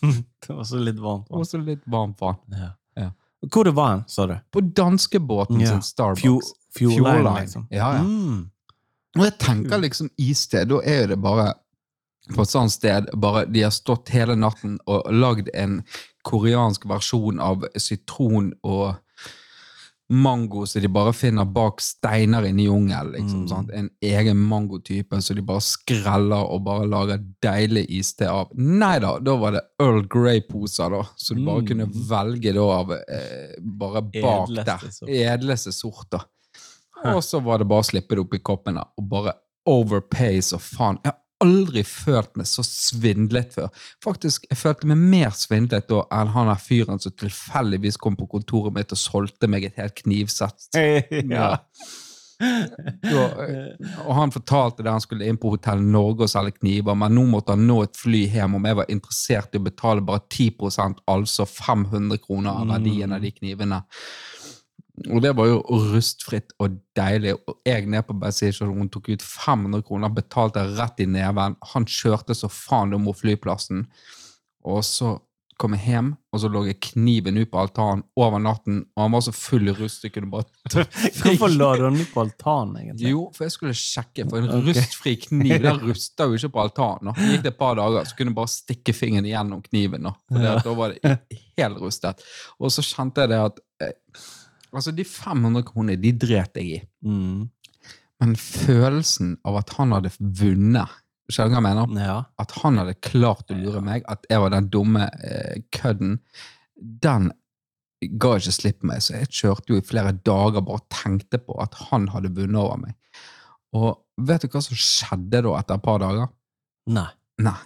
Det 0.46 0.54
var 0.54 0.64
så 0.64 0.80
litt 0.80 0.98
varmt. 1.02 1.28
Og 1.30 1.46
så 1.46 1.60
litt 1.60 1.82
varmt 1.86 2.20
vann. 2.20 2.38
Ja. 2.54 2.70
Ja. 2.98 3.10
Hvor 3.52 3.64
det 3.68 3.74
var 3.76 3.90
den, 3.96 4.04
sa 4.10 4.26
du? 4.26 4.36
På 4.50 4.60
danskebåten 4.60 5.60
Ja. 5.60 5.68
sin 5.76 5.82
Starbucks. 5.82 6.22
Fjord, 6.22 6.42
Fjordline, 6.74 7.34
liksom. 7.40 7.66
Ja, 7.70 7.92
ja. 7.98 8.02
Mm. 8.02 8.50
Og 9.18 9.24
jeg 9.24 9.38
tenker 9.38 9.78
liksom 9.82 10.10
iste, 10.18 10.64
da 10.68 10.80
er 10.84 11.06
det 11.12 11.18
bare 11.22 11.52
på 12.34 12.42
et 12.44 12.50
sånt 12.50 12.72
sted 12.74 13.06
bare 13.16 13.46
de 13.48 13.62
har 13.64 13.72
stått 13.72 14.10
hele 14.12 14.34
natten 14.36 14.76
og 14.90 15.06
lagd 15.14 15.48
en 15.56 15.78
koreansk 16.28 16.84
versjon 16.90 17.38
av 17.40 17.64
sitron 17.80 18.50
og 18.62 18.98
mango 20.10 20.64
som 20.66 20.80
de 20.82 20.88
bare 20.88 21.12
finner 21.12 21.44
bak 21.44 21.80
steiner 21.84 22.46
inne 22.48 22.62
i 22.62 22.66
jungelen. 22.66 23.12
Liksom, 23.12 23.44
Mm. 23.48 23.70
En 23.74 23.90
egen 24.02 24.36
mangotype 24.36 25.20
som 25.22 25.36
de 25.36 25.42
bare 25.42 25.60
skreller 25.60 26.48
og 26.50 26.62
bare 26.64 26.86
lager 26.88 27.18
deilig 27.42 27.86
iste 27.90 28.28
av. 28.30 28.48
Nei 28.56 28.98
da, 28.98 29.18
da 29.18 29.36
var 29.36 29.52
det 29.52 29.62
Earl 29.80 30.06
Grey-poser, 30.08 30.90
da, 30.90 31.02
så 31.16 31.34
du 31.36 31.44
bare 31.44 31.60
Mm. 31.62 31.66
kunne 31.68 31.86
velge 32.08 32.54
da 32.54 32.60
av 32.60 32.92
eh, 32.92 33.54
bare 33.60 34.02
bak 34.02 34.48
Edleste 34.48 34.64
der. 34.64 34.90
sort. 34.90 35.08
Edleste 35.08 35.72
sorter. 35.72 36.24
Og 37.04 37.22
så 37.22 37.40
var 37.44 37.58
det 37.58 37.68
bare 37.68 37.80
å 37.84 37.90
slippe 37.90 38.16
det 38.16 38.18
opp 38.24 38.34
i 38.34 38.38
koppene 38.38 38.82
og 38.98 39.08
bare 39.08 39.32
overpay 39.66 40.40
så 40.42 40.58
faen. 40.58 40.98
Jeg 41.04 41.12
har 41.12 41.18
aldri 41.44 41.84
følt 41.86 42.34
meg 42.38 42.48
så 42.50 42.64
svindlet 42.66 43.54
før. 43.54 43.70
Faktisk, 44.04 44.48
jeg 44.50 44.58
følte 44.58 44.90
meg 44.90 44.98
mer 44.98 45.30
svindlet 45.36 45.88
da 45.90 46.02
enn 46.14 46.34
han 46.34 46.50
der 46.50 46.60
fyren 46.62 47.00
som 47.02 47.14
tilfeldigvis 47.14 48.00
kom 48.00 48.18
på 48.18 48.28
kontoret 48.30 48.74
mitt 48.74 48.94
og 48.94 49.00
solgte 49.00 49.50
meg 49.50 49.68
et 49.68 49.78
helt 49.80 49.96
knivsett. 50.02 50.68
ja. 51.38 51.54
Da, 52.38 53.22
og 54.04 54.12
han 54.14 54.30
fortalte 54.30 54.84
det 54.86 54.92
han 54.94 55.02
skulle 55.02 55.26
inn 55.26 55.40
på 55.42 55.50
Hotell 55.56 55.80
Norge 55.82 56.28
og 56.28 56.30
selge 56.30 56.60
kniver, 56.60 56.94
men 56.94 57.16
nå 57.16 57.24
måtte 57.32 57.56
han 57.56 57.64
nå 57.66 57.80
et 57.82 57.98
fly 57.98 58.20
hjem 58.30 58.54
om 58.60 58.68
jeg 58.68 58.78
var 58.78 58.92
interessert 58.94 59.54
i 59.54 59.58
å 59.58 59.64
betale 59.66 60.04
bare 60.06 60.22
10 60.30 60.68
altså 61.10 61.48
500 61.50 62.22
kroner 62.22 62.60
av 62.62 62.70
verdien 62.76 63.14
av 63.16 63.24
de 63.26 63.32
knivene. 63.34 63.80
Og 65.06 65.22
det 65.22 65.34
var 65.38 65.48
jo 65.50 65.62
rustfritt 65.92 66.54
og 66.62 66.78
deilig. 66.98 67.36
Og 67.48 67.60
jeg 67.68 67.86
ned 67.90 68.06
på 68.08 68.16
bensinstasjonen 68.18 68.90
tok 68.92 69.12
ut 69.12 69.24
500 69.24 69.84
kroner, 69.86 70.12
betalte 70.14 70.66
rett 70.78 71.04
i 71.04 71.08
neven. 71.10 71.56
Han 71.74 71.88
kjørte 71.88 72.36
så 72.36 72.50
faen 72.52 72.96
om 72.96 73.06
mot 73.08 73.18
flyplassen. 73.18 73.86
Og 74.68 74.84
så 74.86 75.16
kom 75.58 75.74
jeg 75.74 75.90
hjem, 75.90 76.12
og 76.30 76.40
så 76.40 76.48
lå 76.52 76.60
jeg 76.68 76.78
kniven 76.92 77.38
ut 77.40 77.50
på 77.50 77.58
altanen 77.58 78.04
over 78.20 78.38
natten, 78.42 78.78
og 78.94 79.02
han 79.02 79.14
var 79.16 79.24
så 79.26 79.32
full 79.34 79.70
i 79.70 79.74
rust 79.74 80.04
jeg 80.06 80.12
kunne 80.14 80.30
bare 80.30 80.46
Hvorfor 81.18 81.50
la 81.50 81.72
du 81.74 81.82
den 81.82 81.98
ut 81.98 82.12
på 82.14 82.22
altanen, 82.22 82.76
egentlig? 82.78 83.10
jo, 83.10 83.24
for 83.34 83.48
jeg 83.48 83.54
skulle 83.56 83.74
sjekke, 83.74 84.28
for 84.30 84.38
en 84.38 84.52
okay. 84.52 84.66
rustfri 84.68 85.16
kniv 85.24 85.56
den 85.64 85.82
ruster 85.88 86.30
jo 86.30 86.38
ikke 86.38 86.52
på 86.54 86.62
altanen. 86.62 87.10
nå. 87.10 87.16
Gikk 87.32 87.46
det 87.48 87.52
et 87.56 87.58
par 87.58 87.78
dager, 87.80 88.06
så 88.06 88.18
kunne 88.18 88.32
jeg 88.32 88.38
bare 88.38 88.54
stikke 88.54 88.94
fingeren 88.94 89.30
gjennom 89.32 89.64
kniven. 89.66 90.06
nå, 90.06 90.14
for 90.30 90.44
det 90.44 90.52
at 90.52 90.68
da 90.68 90.76
var 90.78 90.94
det 90.94 91.16
helt 91.58 91.82
rustet. 91.82 92.22
Og 92.62 92.74
så 92.74 92.86
kjente 92.86 93.26
jeg 93.26 93.34
det 93.34 93.42
at 93.48 93.62
eh, 93.82 93.96
Altså, 94.72 94.92
de 94.94 95.04
500 95.06 95.64
kronene, 95.68 95.98
de 96.00 96.12
dret 96.12 96.58
jeg 96.58 96.78
i. 96.78 96.80
Mm. 97.06 97.46
Men 98.18 98.34
følelsen 98.40 99.36
av 99.46 99.60
at 99.62 99.76
han 99.78 99.94
hadde 99.96 100.14
vunnet 100.18 100.96
Skjønner 101.28 101.50
du 101.50 101.54
hva 101.58 101.58
jeg 101.60 101.76
mener? 101.76 102.06
Ja. 102.06 102.20
At 102.40 102.52
han 102.62 102.78
hadde 102.80 102.94
klart 103.04 103.50
å 103.52 103.56
lure 103.58 103.82
meg, 103.84 104.06
at 104.08 104.22
jeg 104.30 104.40
var 104.40 104.54
den 104.54 104.70
dumme 104.72 105.10
eh, 105.20 105.58
kødden, 105.76 106.14
den 107.04 107.26
ga 108.16 108.30
ikke 108.38 108.54
slipp 108.56 108.78
på 108.80 108.88
meg. 108.88 109.02
Så 109.04 109.18
jeg 109.18 109.28
kjørte 109.36 109.74
jo 109.74 109.80
i 109.82 109.84
flere 109.84 110.14
dager 110.16 110.64
bare 110.64 110.80
og 110.80 110.86
tenkte 110.88 111.36
på 111.44 111.58
at 111.60 111.76
han 111.90 112.08
hadde 112.14 112.32
vunnet 112.32 112.62
over 112.62 112.80
meg. 112.80 112.96
Og 113.76 114.24
vet 114.24 114.46
du 114.46 114.48
hva 114.54 114.62
som 114.64 114.80
skjedde 114.80 115.42
da 115.44 115.52
etter 115.58 115.76
et 115.76 115.84
par 115.84 116.00
dager? 116.00 116.32
Nei. 116.96 117.10
Nei, 117.44 117.58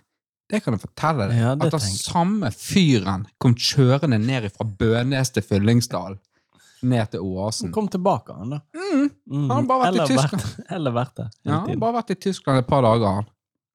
det 0.52 0.60
kan 0.64 0.74
jeg 0.76 0.82
fortelle 0.82 1.30
deg. 1.30 1.38
Ja, 1.40 1.52
at 1.54 1.72
den 1.72 1.94
samme 1.94 2.50
fyren 2.52 3.28
kom 3.40 3.54
kjørende 3.56 4.18
ned 4.20 4.50
fra 4.52 4.66
Bønes 4.66 5.32
til 5.32 5.46
Fyllingsdal, 5.46 6.18
ned 6.82 7.10
til 7.12 7.20
Oasen. 7.24 7.72
Kom 7.74 7.88
tilbake, 7.88 8.34
han, 8.38 8.56
da. 8.56 8.60
Mm, 8.76 9.08
Mm. 9.32 9.48
Han 9.48 9.50
har 9.50 9.62
bare 9.68 9.84
vært 9.92 9.94
i 10.10 10.14
Tyskland. 10.14 10.42
Tyskland. 10.42 10.66
Eller 10.76 10.92
vært 10.92 11.14
der. 11.16 11.28
ja, 11.46 11.52
han 11.52 11.68
har 11.70 11.76
bare 11.80 11.96
vært 12.00 12.10
i 12.10 12.16
Tyskland 12.20 12.58
et 12.58 12.66
par 12.68 12.82
dager, 12.84 13.20
han. 13.20 13.28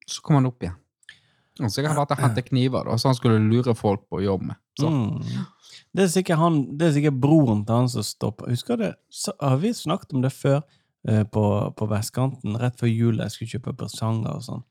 Så 0.07 0.21
kom 0.21 0.37
han 0.37 0.45
opp 0.49 0.61
igjen. 0.63 0.75
Han 1.59 1.71
vært 1.97 2.11
og 2.13 2.19
hentet 2.21 2.49
kniver, 2.51 2.85
da, 2.85 2.97
så 3.01 3.09
han 3.09 3.17
skulle 3.17 3.39
lure 3.41 3.73
folk 3.75 4.03
på 4.11 4.21
jobb 4.21 4.43
med. 4.51 4.59
Så. 4.77 4.91
Mm. 4.93 5.45
Det 5.97 6.03
er 6.03 6.11
sikkert 6.13 6.37
han, 6.37 6.59
det 6.77 6.87
er 6.89 6.93
sikkert 6.99 7.17
broren 7.23 7.63
til 7.65 7.79
han 7.79 7.89
som 7.89 8.05
stopper. 8.05 8.51
Husker 8.53 8.77
du, 8.77 8.91
så 9.09 9.33
har 9.41 9.57
vi 9.63 9.73
snakket 9.73 10.13
om 10.13 10.21
det 10.21 10.33
før? 10.35 10.61
eh, 11.07 11.23
på, 11.23 11.73
på 11.77 11.87
vestkanten 11.89 12.57
rett 12.59 12.79
før 12.79 12.91
jul. 12.91 13.21
Jeg 13.23 13.33
skulle 13.33 13.53
kjøpe 13.55 13.75
presanger 13.79 14.35
og 14.35 14.43
sånn. 14.45 14.63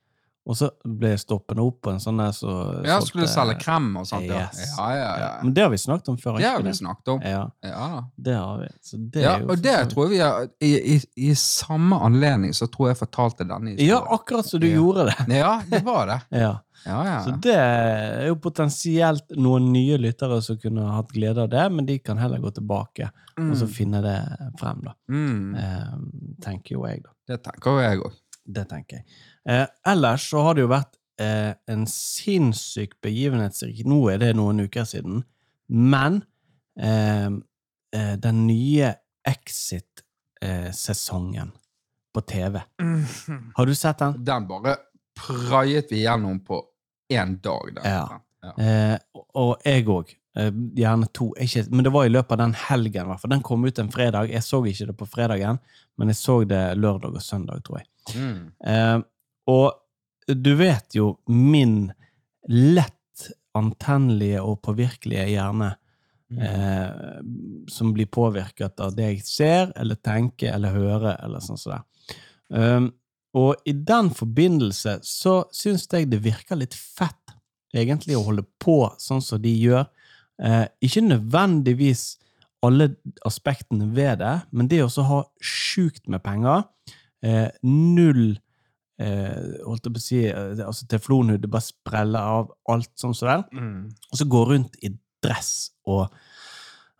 Og 0.47 0.55
så 0.55 0.69
ble 0.87 1.09
jeg 1.11 1.19
stoppende 1.25 1.65
opp 1.67 1.81
på 1.83 1.91
en 1.91 1.99
sånn 1.99 2.21
der 2.23 2.31
så 2.31 2.50
Ja, 2.87 3.00
solgte- 3.00 3.07
skulle 3.09 3.25
du 3.26 3.33
selge 3.33 3.57
krem 3.59 3.88
og 3.99 4.05
sånt? 4.07 4.29
Ja, 4.31 4.45
Yes. 4.47 4.61
ja, 4.79 4.85
ja. 4.95 5.09
ja. 5.19 5.31
Men 5.43 5.55
det 5.57 5.62
har 5.65 5.71
vi 5.73 5.76
snakket 5.83 6.09
om 6.12 6.17
før. 6.23 6.37
Det 6.38 6.45
har 6.47 6.62
vi 6.62 6.71
snakket 6.73 7.09
om. 7.17 7.21
Ja, 7.26 7.50
Ja, 7.67 8.05
det 8.17 8.35
har 8.37 8.59
vi. 8.61 8.69
Så 8.81 9.00
det 9.11 9.23
ja 9.25 9.33
er 9.35 9.41
jo 9.43 9.49
og 9.50 9.62
det 9.65 9.75
sånn. 9.75 9.91
tror 9.91 10.09
vi 10.12 10.19
er, 10.23 10.49
I, 10.62 10.71
i, 10.95 11.00
I 11.31 11.35
samme 11.35 11.99
anledning 11.99 12.53
så 12.55 12.69
tror 12.71 12.88
jeg 12.93 12.97
fortalte 13.03 13.43
denne 13.49 13.75
historien. 13.75 13.88
Ja, 13.88 13.99
akkurat 14.15 14.47
som 14.47 14.61
du 14.61 14.69
Ja. 14.69 14.76
gjorde 14.79 15.07
det. 15.11 15.37
Ja, 15.37 15.62
det 15.69 15.83
var 15.85 16.07
det. 16.07 16.21
Ja. 16.47 16.53
Ja, 16.87 17.03
ja. 17.05 17.25
Så 17.25 17.41
det 17.43 17.55
er 17.57 18.26
jo 18.29 18.37
potensielt 18.37 19.33
noen 19.37 19.73
nye 19.73 19.97
lyttere 19.99 20.41
som 20.45 20.59
kunne 20.62 20.85
hatt 20.93 21.09
glede 21.11 21.43
av 21.43 21.49
det, 21.50 21.73
men 21.73 21.87
de 21.87 21.99
kan 21.99 22.19
heller 22.19 22.38
gå 22.38 22.53
tilbake 22.55 23.11
og 23.37 23.57
så 23.59 23.67
finne 23.67 23.99
det 24.05 24.19
frem, 24.61 24.83
da. 24.85 24.93
Mm, 25.11 25.57
Eh, 25.57 25.97
tenker 26.41 26.76
jo 26.76 26.87
jeg, 26.87 27.03
da. 27.03 27.11
det 27.26 27.43
tenker 27.43 27.71
jo 27.73 27.81
jeg 27.83 27.99
òg. 27.99 28.12
Det 28.47 28.69
tenker 28.69 28.97
jeg. 29.00 29.05
Eh, 29.49 29.67
ellers 29.87 30.31
så 30.31 30.43
har 30.43 30.55
det 30.55 30.61
jo 30.65 30.69
vært 30.73 30.97
eh, 31.23 31.53
en 31.71 31.85
sinnssyk 31.87 32.97
begivenhetsrik 33.05 33.85
Nå 33.87 34.00
er 34.12 34.19
det 34.19 34.33
noen 34.37 34.61
uker 34.67 34.85
siden, 34.85 35.23
men 35.69 36.23
eh, 36.79 37.29
eh, 37.95 38.17
den 38.19 38.47
nye 38.49 38.95
Exit-sesongen 39.26 41.50
på 42.15 42.21
TV 42.21 42.61
Har 43.55 43.67
du 43.67 43.75
sett 43.75 43.99
den? 43.99 44.25
Den 44.25 44.47
bare 44.49 44.76
praiet 45.17 45.93
vi 45.93 46.03
gjennom 46.05 46.41
på 46.45 46.62
én 47.12 47.41
dag. 47.41 47.75
Den. 47.75 47.85
Ja. 47.85 48.21
Ja. 48.43 48.53
Eh, 48.62 48.99
og- 49.15 49.26
og 49.35 49.57
jeg 49.65 49.85
òg. 49.87 50.15
Eh, 50.37 50.50
gjerne 50.76 51.07
to. 51.12 51.33
Ikke, 51.41 51.67
men 51.71 51.85
det 51.85 51.93
var 51.93 52.05
i 52.05 52.09
løpet 52.12 52.33
av 52.33 52.38
den 52.38 52.53
helgen, 52.53 53.07
Hvertfall. 53.07 53.31
Den 53.31 53.43
kom 53.43 53.65
ut 53.65 53.79
en 53.79 53.88
fredag. 53.91 54.29
Jeg 54.31 54.43
så 54.43 54.62
ikke 54.67 54.87
det 54.87 54.97
på 54.97 55.07
fredagen, 55.09 55.59
men 55.97 56.09
jeg 56.09 56.17
så 56.17 56.45
det 56.47 56.76
lørdag 56.76 57.15
og 57.15 57.23
søndag, 57.23 57.62
tror 57.65 57.79
jeg. 57.81 57.87
Mm. 58.17 58.53
Og 59.47 59.73
du 60.26 60.55
vet 60.59 60.97
jo 60.97 61.17
min 61.31 61.93
lett 62.50 62.93
antennelige 63.57 64.43
og 64.43 64.61
påvirkelige 64.67 65.29
hjerne 65.33 65.75
Mm. 66.31 66.43
eh, 66.43 67.21
som 67.69 67.93
blir 67.93 68.07
påvirket 68.07 68.81
av 68.81 68.95
det 68.97 69.11
jeg 69.12 69.25
ser, 69.25 69.73
eller 69.79 69.95
tenker, 70.03 70.50
eller 70.55 70.75
hører, 70.75 71.21
eller 71.23 71.43
sånn 71.43 71.61
som 71.61 71.76
det. 71.76 71.83
Um, 72.50 72.88
og 73.37 73.62
i 73.69 73.75
den 73.87 74.11
forbindelse 74.15 74.99
så 75.07 75.37
syns 75.55 75.87
jeg 75.93 76.09
det 76.11 76.23
virker 76.25 76.59
litt 76.59 76.75
fett, 76.75 77.35
egentlig, 77.75 78.17
å 78.19 78.25
holde 78.26 78.47
på 78.62 78.79
sånn 78.99 79.23
som 79.23 79.43
de 79.43 79.53
gjør. 79.53 79.85
Eh, 80.43 80.65
ikke 80.83 81.05
nødvendigvis 81.05 82.17
alle 82.65 82.95
aspektene 83.26 83.91
ved 83.95 84.19
det, 84.23 84.35
men 84.50 84.71
det 84.71 84.83
å 84.83 85.07
ha 85.07 85.21
sjukt 85.45 86.09
med 86.09 86.25
penger, 86.25 86.65
eh, 87.23 87.50
null 87.62 88.38
eh, 89.03 89.59
holdt 89.67 89.88
jeg 89.88 89.97
på 89.97 90.00
å 90.00 90.05
si, 90.05 90.21
eh, 90.31 90.62
altså 90.65 90.88
teflonhud, 90.91 91.41
det 91.43 91.50
bare 91.53 91.67
spreller 91.67 92.33
av 92.38 92.53
alt 92.73 92.93
sånn 92.99 93.17
som 93.17 93.31
det. 93.31 93.38
Mm. 93.59 93.83
Og 94.11 94.21
så 94.21 94.29
gå 94.31 94.43
rundt 94.53 94.79
i 94.87 94.93
dress 95.25 95.53
og, 95.91 96.07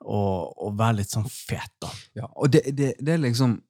og, 0.05 0.53
og 0.67 0.77
være 0.79 1.01
litt 1.01 1.15
sånn 1.15 1.29
fet, 1.31 1.73
da. 1.83 1.93
Ja, 2.23 2.31
og 2.35 2.53
det, 2.55 2.67
det, 2.77 2.95
det 3.01 3.17
er 3.17 3.23
liksom 3.27 3.61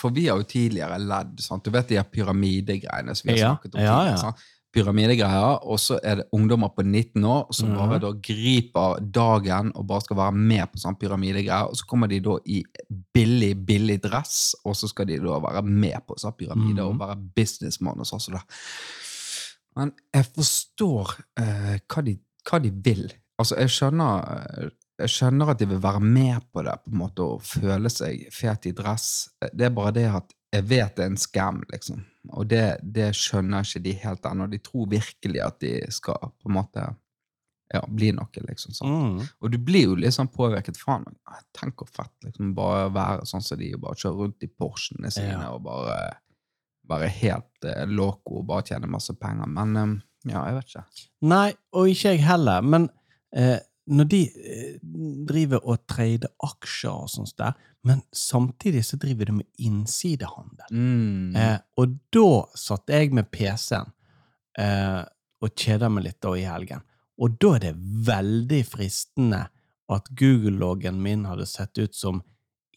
For 0.00 0.14
vi 0.16 0.28
har 0.30 0.40
jo 0.40 0.46
tidligere 0.48 0.96
ledd. 1.02 1.34
Sant? 1.44 1.66
Du 1.66 1.74
vet 1.74 1.90
de 1.90 2.00
pyramidegreiene 2.14 3.14
som 3.16 3.28
vi 3.28 3.36
har 3.36 3.50
snakket 3.50 3.74
om 3.76 3.84
ja, 3.84 3.98
ja, 4.08 4.16
ja. 4.16 4.30
Pyramidegreier, 4.72 5.64
og 5.66 5.78
så 5.82 5.98
er 6.02 6.20
det 6.20 6.28
ungdommer 6.32 6.68
på 6.74 6.82
19 6.84 7.24
år 7.24 7.48
som 7.52 7.68
Mhm. 7.70 7.76
bare 7.78 7.98
da 8.00 8.12
griper 8.12 9.00
dagen 9.10 9.72
og 9.74 9.86
bare 9.86 10.00
skal 10.00 10.16
være 10.16 10.32
med 10.32 10.72
på 10.72 10.78
sånn 10.78 10.98
pyramidegreier, 10.98 11.68
og 11.68 11.74
så 11.76 11.86
kommer 11.86 12.08
de 12.08 12.20
da 12.20 12.36
i 12.46 12.62
billig, 13.14 13.66
billig 13.66 14.00
dress, 14.02 14.54
og 14.64 14.74
så 14.76 14.88
skal 14.88 15.06
de 15.06 15.18
da 15.18 15.38
være 15.40 15.62
med 15.64 15.98
på 16.06 16.14
sånn 16.18 16.36
pyramide 16.38 16.80
og 16.84 16.94
Mhm. 16.94 17.00
være 17.00 17.16
businessmann 17.34 17.98
og 17.98 18.06
sånn 18.06 18.20
Så. 18.20 18.40
Men 19.76 19.92
jeg 20.14 20.24
forstår 20.34 21.14
eh, 21.36 21.78
hva, 21.88 22.02
de, 22.04 22.18
hva 22.48 22.58
de 22.62 22.70
vil. 22.70 23.12
Altså, 23.40 23.56
jeg 23.56 23.68
skjønner, 23.68 24.24
eh, 24.64 24.68
jeg 25.00 25.08
skjønner 25.08 25.50
at 25.50 25.58
de 25.58 25.66
vil 25.66 25.78
være 25.80 26.00
med 26.00 26.42
på 26.54 26.62
det, 26.64 26.74
på 26.84 26.92
en 26.92 26.98
måte, 26.98 27.20
og 27.20 27.42
føle 27.42 27.88
seg 27.90 28.26
fet 28.32 28.66
i 28.66 28.72
dress. 28.72 29.28
Det 29.54 29.66
er 29.66 29.70
bare 29.70 29.92
det 29.92 30.06
at 30.14 30.34
jeg 30.52 30.64
vet 30.68 30.96
det 30.96 31.04
er 31.04 31.10
en 31.10 31.16
scam, 31.16 31.62
liksom. 31.72 32.04
Og 32.28 32.48
det, 32.50 32.64
det 32.82 33.10
skjønner 33.16 33.64
ikke 33.64 33.84
de 33.84 33.94
helt 34.02 34.26
ennå. 34.28 34.48
De 34.52 34.60
tror 34.62 34.90
virkelig 34.90 35.40
at 35.44 35.60
de 35.62 35.76
skal 35.92 36.18
på 36.36 36.50
en 36.50 36.56
måte 36.58 36.84
ja, 37.70 37.80
bli 37.86 38.10
noe, 38.12 38.42
liksom. 38.48 38.74
sånn. 38.74 38.90
Mm. 38.90 39.20
Og 39.40 39.52
du 39.52 39.58
blir 39.62 39.86
jo 39.86 39.96
litt 39.98 40.16
sånn 40.16 40.30
påvirket. 40.32 40.78
Faen, 40.80 41.06
tenk 41.56 41.78
hvor 41.80 41.90
fett 41.90 42.26
liksom 42.26 42.52
bare 42.56 42.88
være 42.94 43.28
sånn 43.30 43.44
som 43.46 43.60
de, 43.60 43.70
og 43.76 43.84
bare 43.86 44.00
kjøre 44.02 44.18
rundt 44.24 44.46
i 44.46 44.50
Porschene 44.50 45.12
sine 45.14 45.36
Ja. 45.36 45.52
og 45.54 45.62
bare 45.68 46.00
være 46.90 47.10
helt 47.20 47.68
eh, 47.70 47.84
loco 47.86 48.40
og 48.40 48.48
bare 48.50 48.66
tjene 48.72 48.90
masse 48.90 49.14
penger. 49.14 49.46
Men 49.54 49.76
eh, 49.78 49.96
ja, 50.32 50.44
jeg 50.50 50.58
vet 50.58 50.72
ikke. 50.72 51.08
Nei, 51.30 51.48
og 51.78 51.92
ikke 51.92 52.14
jeg 52.16 52.24
heller, 52.26 52.66
men 52.66 52.88
eh, 53.36 53.60
når 53.90 54.08
de 54.12 54.20
eh, 54.28 54.74
driver 55.26 55.64
og 55.64 55.86
trader 55.88 56.32
aksjer 56.46 56.92
og 56.92 57.08
sånt 57.10 57.36
der, 57.40 57.56
men 57.86 58.02
samtidig 58.12 58.84
så 58.84 58.98
driver 59.00 59.30
de 59.30 59.38
med 59.38 59.46
innsidehandel. 59.58 60.68
Mm. 60.72 61.36
Eh, 61.36 61.56
og 61.80 61.96
da 62.12 62.28
satt 62.60 62.92
jeg 62.92 63.14
med 63.16 63.30
PC-en 63.32 63.88
eh, 64.60 65.00
og 65.40 65.54
kjeda 65.56 65.88
meg 65.88 66.04
litt 66.10 66.20
da 66.22 66.34
i 66.36 66.44
helgen. 66.44 66.84
Og 67.20 67.36
da 67.40 67.54
er 67.56 67.64
det 67.68 67.74
veldig 68.06 68.60
fristende 68.68 69.46
at 69.90 70.10
Google-loggen 70.16 71.00
min 71.02 71.24
hadde 71.28 71.48
sett 71.48 71.78
ut 71.80 71.96
som 71.96 72.20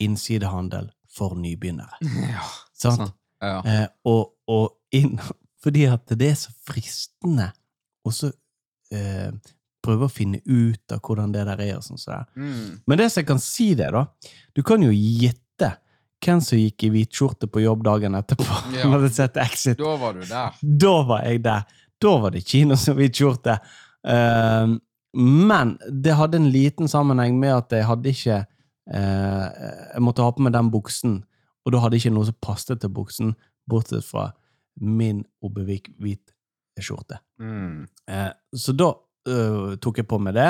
innsidehandel 0.01 0.89
for 1.13 1.35
nybegynnere. 1.39 1.99
Ja, 2.33 2.47
Sant? 2.73 2.97
sant. 2.97 3.19
Ja. 3.43 3.59
Eh, 3.67 3.87
og, 4.07 4.37
og 4.47 4.95
inn, 4.95 5.19
fordi 5.63 5.85
at 5.91 6.15
det 6.19 6.29
er 6.31 6.37
så 6.39 6.53
fristende 6.63 7.49
Og 8.07 8.15
så 8.15 8.29
eh, 8.91 9.31
prøve 9.83 10.07
å 10.07 10.11
finne 10.11 10.39
ut 10.45 10.95
av 10.95 11.01
hvordan 11.03 11.33
det 11.35 11.45
der 11.49 11.61
er. 11.65 11.75
og 11.77 11.85
sånn 11.85 12.01
så. 12.01 12.23
Mm. 12.35 12.83
Men 12.87 13.01
det 13.01 13.09
som 13.11 13.21
jeg 13.21 13.29
kan 13.29 13.41
si 13.43 13.73
det, 13.79 13.91
da 13.93 14.05
Du 14.55 14.63
kan 14.63 14.83
jo 14.83 14.91
gjette 14.93 15.73
hvem 16.23 16.39
som 16.41 16.59
gikk 16.59 16.85
i 16.87 16.91
hvit 16.93 17.11
skjorte 17.11 17.49
på 17.51 17.63
jobb 17.63 17.83
dagen 17.83 18.15
etterpå. 18.15 18.47
Ja. 18.77 18.87
hadde 18.95 19.11
sett 19.11 19.37
Exit. 19.43 19.77
Da 19.81 19.95
var 19.99 20.15
du 20.15 20.23
der. 20.23 20.55
Da 20.61 20.95
var 21.09 21.27
jeg 21.27 21.43
der. 21.43 21.67
Da 21.99 22.17
var 22.23 22.31
det 22.31 22.45
kino 22.47 22.77
som 22.79 22.95
hvit 22.99 23.19
skjorte. 23.19 23.57
Eh, 24.07 24.75
men 25.13 25.77
det 25.89 26.15
hadde 26.17 26.39
en 26.39 26.49
liten 26.49 26.89
sammenheng 26.89 27.37
med 27.39 27.53
at 27.53 27.75
jeg 27.75 27.85
hadde 27.85 28.09
ikke 28.09 28.39
uh, 28.89 29.45
Jeg 29.93 30.01
måtte 30.01 30.25
ha 30.25 30.33
på 30.33 30.41
meg 30.41 30.55
den 30.55 30.71
buksen, 30.73 31.19
og 31.63 31.75
da 31.75 31.83
hadde 31.83 31.99
ikke 31.99 32.13
noe 32.15 32.25
som 32.25 32.39
passet 32.41 32.81
til 32.81 32.89
buksen, 32.93 33.35
bortsett 33.69 34.05
fra 34.07 34.31
min 34.81 35.21
Obevik 35.45 35.91
hvit 36.01 36.33
skjorte. 36.81 37.19
Mm. 37.37 37.85
Eh, 38.09 38.31
så 38.57 38.73
da 38.73 38.89
øh, 39.29 39.77
tok 39.81 39.97
jeg 40.01 40.07
på 40.07 40.19
meg 40.19 40.33
det, 40.37 40.49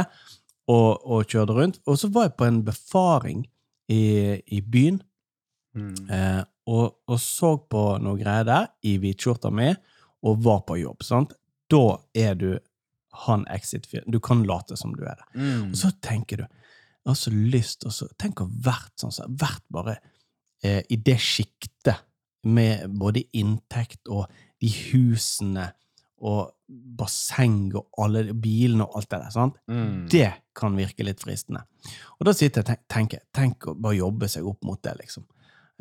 og, 0.72 1.04
og 1.06 1.26
kjørte 1.28 1.54
rundt. 1.58 1.80
Og 1.88 1.98
så 2.00 2.08
var 2.14 2.30
jeg 2.30 2.36
på 2.40 2.46
en 2.48 2.62
befaring 2.66 3.46
i, 3.90 4.04
i 4.48 4.62
byen, 4.62 5.02
Mm. 5.74 5.96
eh, 6.14 6.44
og, 6.70 7.00
og 7.10 7.18
så 7.18 7.56
på 7.58 7.80
noe 7.98 8.14
greier 8.20 8.44
der, 8.46 8.68
i 8.86 8.92
hvitskjorta 9.02 9.50
mi, 9.50 9.72
og 10.22 10.44
var 10.46 10.60
på 10.68 10.76
jobb. 10.78 11.02
sant? 11.02 11.32
Da 11.68 11.98
er 12.14 12.36
du 12.38 12.60
han 13.26 13.48
exit-fyren. 13.50 14.06
Du 14.14 14.20
kan 14.22 14.44
late 14.46 14.78
som 14.78 14.94
du 14.94 15.02
er 15.02 15.18
det. 15.18 15.26
Mm. 15.34 15.72
Og 15.72 15.78
så 15.82 15.90
tenker 16.02 16.38
du 16.38 16.44
Jeg 16.44 17.10
har 17.10 17.18
så 17.18 17.34
lyst 17.34 17.82
til 17.82 17.90
å 17.90 18.08
Tenk 18.22 18.42
å 18.46 18.48
vært 18.48 18.94
sånn 19.02 19.12
som 19.12 19.34
vært 19.36 19.66
bare 19.74 19.98
eh, 20.64 20.84
i 20.94 20.96
det 20.96 21.18
sjiktet 21.20 22.06
med 22.46 22.94
både 22.94 23.26
inntekt 23.34 24.08
og 24.14 24.30
de 24.62 24.70
husene 24.92 25.72
og 26.22 26.54
basseng 26.74 27.74
og 27.76 27.88
alle 28.02 28.26
bilene 28.34 28.86
og 28.86 28.98
alt 29.00 29.10
det 29.12 29.20
der. 29.20 29.34
sant? 29.34 29.60
Mm. 29.68 30.08
Det 30.12 30.30
kan 30.58 30.76
virke 30.78 31.06
litt 31.06 31.24
fristende. 31.24 31.64
Og 32.20 32.28
da 32.28 32.34
sitter 32.36 32.64
jeg 32.64 32.80
og 32.80 32.90
tenker 32.94 33.24
tenk 33.36 33.68
å 33.70 33.76
bare 33.76 34.00
jobbe 34.00 34.30
seg 34.32 34.48
opp 34.48 34.64
mot 34.68 34.82
det, 34.84 34.96
liksom. 35.02 35.26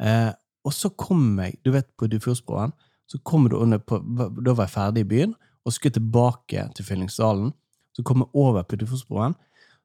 Eh, 0.02 0.30
og 0.62 0.74
så 0.74 0.92
kom 0.98 1.40
jeg, 1.42 1.58
du 1.64 1.72
vet, 1.74 1.88
på 1.98 2.08
Dufjordsbroen, 2.10 2.74
så 3.10 3.18
kom 3.26 3.48
du 3.50 3.58
under 3.58 3.80
på, 3.82 3.98
da 3.98 4.54
var 4.54 4.68
jeg 4.68 4.74
ferdig 4.76 5.04
i 5.04 5.10
byen, 5.10 5.34
og 5.66 5.74
skulle 5.74 5.98
tilbake 5.98 6.68
til 6.76 6.86
Fyllingsdalen. 6.86 7.52
Så 7.92 8.04
kom 8.06 8.24
jeg 8.24 8.32
over 8.38 8.64
på 8.66 8.78
Dufjordsbroen, 8.80 9.34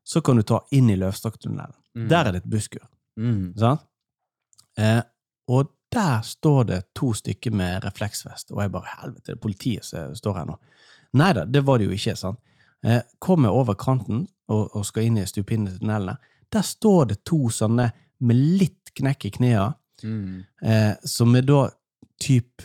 så 0.08 0.22
kan 0.24 0.40
du 0.40 0.46
ta 0.48 0.62
inn 0.72 0.90
i 0.90 0.96
Løvstakktunnelen. 1.00 1.76
Mm. 1.98 2.08
Der 2.12 2.30
er 2.30 2.36
det 2.36 2.46
et 2.46 2.52
busskur. 2.52 2.86
Mm. 3.20 3.52
Sant? 3.60 3.84
Eh, 4.80 5.02
og 5.52 5.74
der 5.94 6.22
står 6.22 6.64
det 6.70 6.80
to 6.96 7.12
stykker 7.16 7.52
med 7.56 7.84
refleksvest, 7.86 8.52
og 8.52 8.62
jeg 8.62 8.72
bare 8.72 8.96
helvete, 9.02 9.26
det 9.26 9.36
er 9.38 9.44
politiet 9.44 9.88
som 9.88 10.16
står 10.16 10.40
her 10.40 10.50
nå. 10.50 10.58
Nei 11.14 11.34
da, 11.34 11.46
det 11.46 11.64
var 11.66 11.78
det 11.80 11.88
jo 11.88 11.92
ikke. 11.96 12.18
sant? 12.18 12.40
Eh, 12.84 13.02
Kommer 13.20 13.50
over 13.50 13.74
kanten 13.76 14.28
og, 14.50 14.76
og 14.76 14.86
skal 14.86 15.04
inn 15.04 15.18
i 15.18 15.26
stupinnet 15.26 15.74
til 15.74 15.80
tunnelene, 15.80 16.18
der 16.52 16.62
står 16.62 17.08
det 17.08 17.24
to 17.26 17.50
sånne 17.50 17.92
med 18.20 18.36
litt 18.36 18.92
knekk 18.96 19.26
i 19.26 19.30
knærne, 19.32 19.76
Mm. 20.04 20.44
eh, 20.62 20.94
som 21.06 21.36
er 21.36 21.42
da 21.42 21.72
typ 22.22 22.62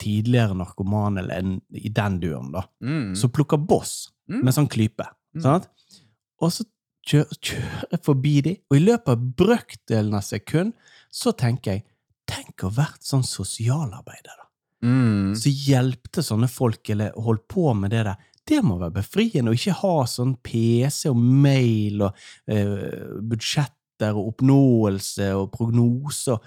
tidligere 0.00 0.54
narkoman, 0.56 1.18
eller 1.18 1.34
en, 1.42 1.60
i 1.74 1.88
den 1.90 2.20
duren, 2.20 2.52
da, 2.52 2.62
Mm. 2.80 3.14
som 3.16 3.30
plukker 3.30 3.58
boss 3.58 4.10
Mm. 4.30 4.44
med 4.44 4.54
sånn 4.54 4.68
klype. 4.68 5.06
Mm. 5.34 5.42
Sant? 5.42 5.68
Og 6.40 6.50
så 6.50 6.64
kjører, 7.06 7.36
jeg 7.90 8.00
forbi 8.02 8.40
de, 8.42 8.56
og 8.70 8.76
i 8.76 8.80
løpet 8.80 9.08
av 9.08 9.16
brøkdelen 9.36 10.14
av 10.14 10.22
sekund 10.22 10.72
så 11.12 11.32
tenker 11.36 11.72
jeg 11.72 11.84
Tenk 12.28 12.56
å 12.62 12.70
ha 12.70 12.84
vært 12.84 13.00
sånn 13.00 13.22
sosialarbeider, 13.24 14.34
da. 14.36 14.44
Mm. 14.84 15.34
Så 15.38 15.50
hjelpte 15.50 16.22
sånne 16.24 16.48
folk, 16.50 16.82
eller 16.92 17.16
holdt 17.18 17.46
på 17.50 17.72
med 17.74 17.94
det 17.94 18.04
der. 18.08 18.28
Det 18.48 18.62
må 18.64 18.78
være 18.80 19.00
befriende 19.00 19.52
å 19.52 19.56
ikke 19.56 19.76
ha 19.82 19.96
sånn 20.08 20.36
PC 20.44 21.10
og 21.10 21.18
mail 21.18 22.06
og 22.06 22.22
eh, 22.48 23.18
budsjetter 23.28 24.16
og 24.16 24.32
oppnåelse 24.32 25.32
og 25.36 25.50
prognoser 25.52 26.38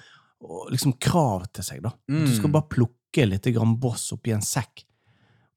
og 0.41 0.71
liksom 0.73 0.95
krav 0.97 1.45
til 1.53 1.67
seg, 1.67 1.83
da. 1.85 1.91
Mm. 2.09 2.23
Du 2.25 2.33
skal 2.33 2.53
bare 2.55 2.71
plukke 2.71 3.27
litt 3.27 3.45
grann 3.53 3.75
boss 3.81 4.07
oppi 4.15 4.33
en 4.33 4.41
sekk. 4.45 4.85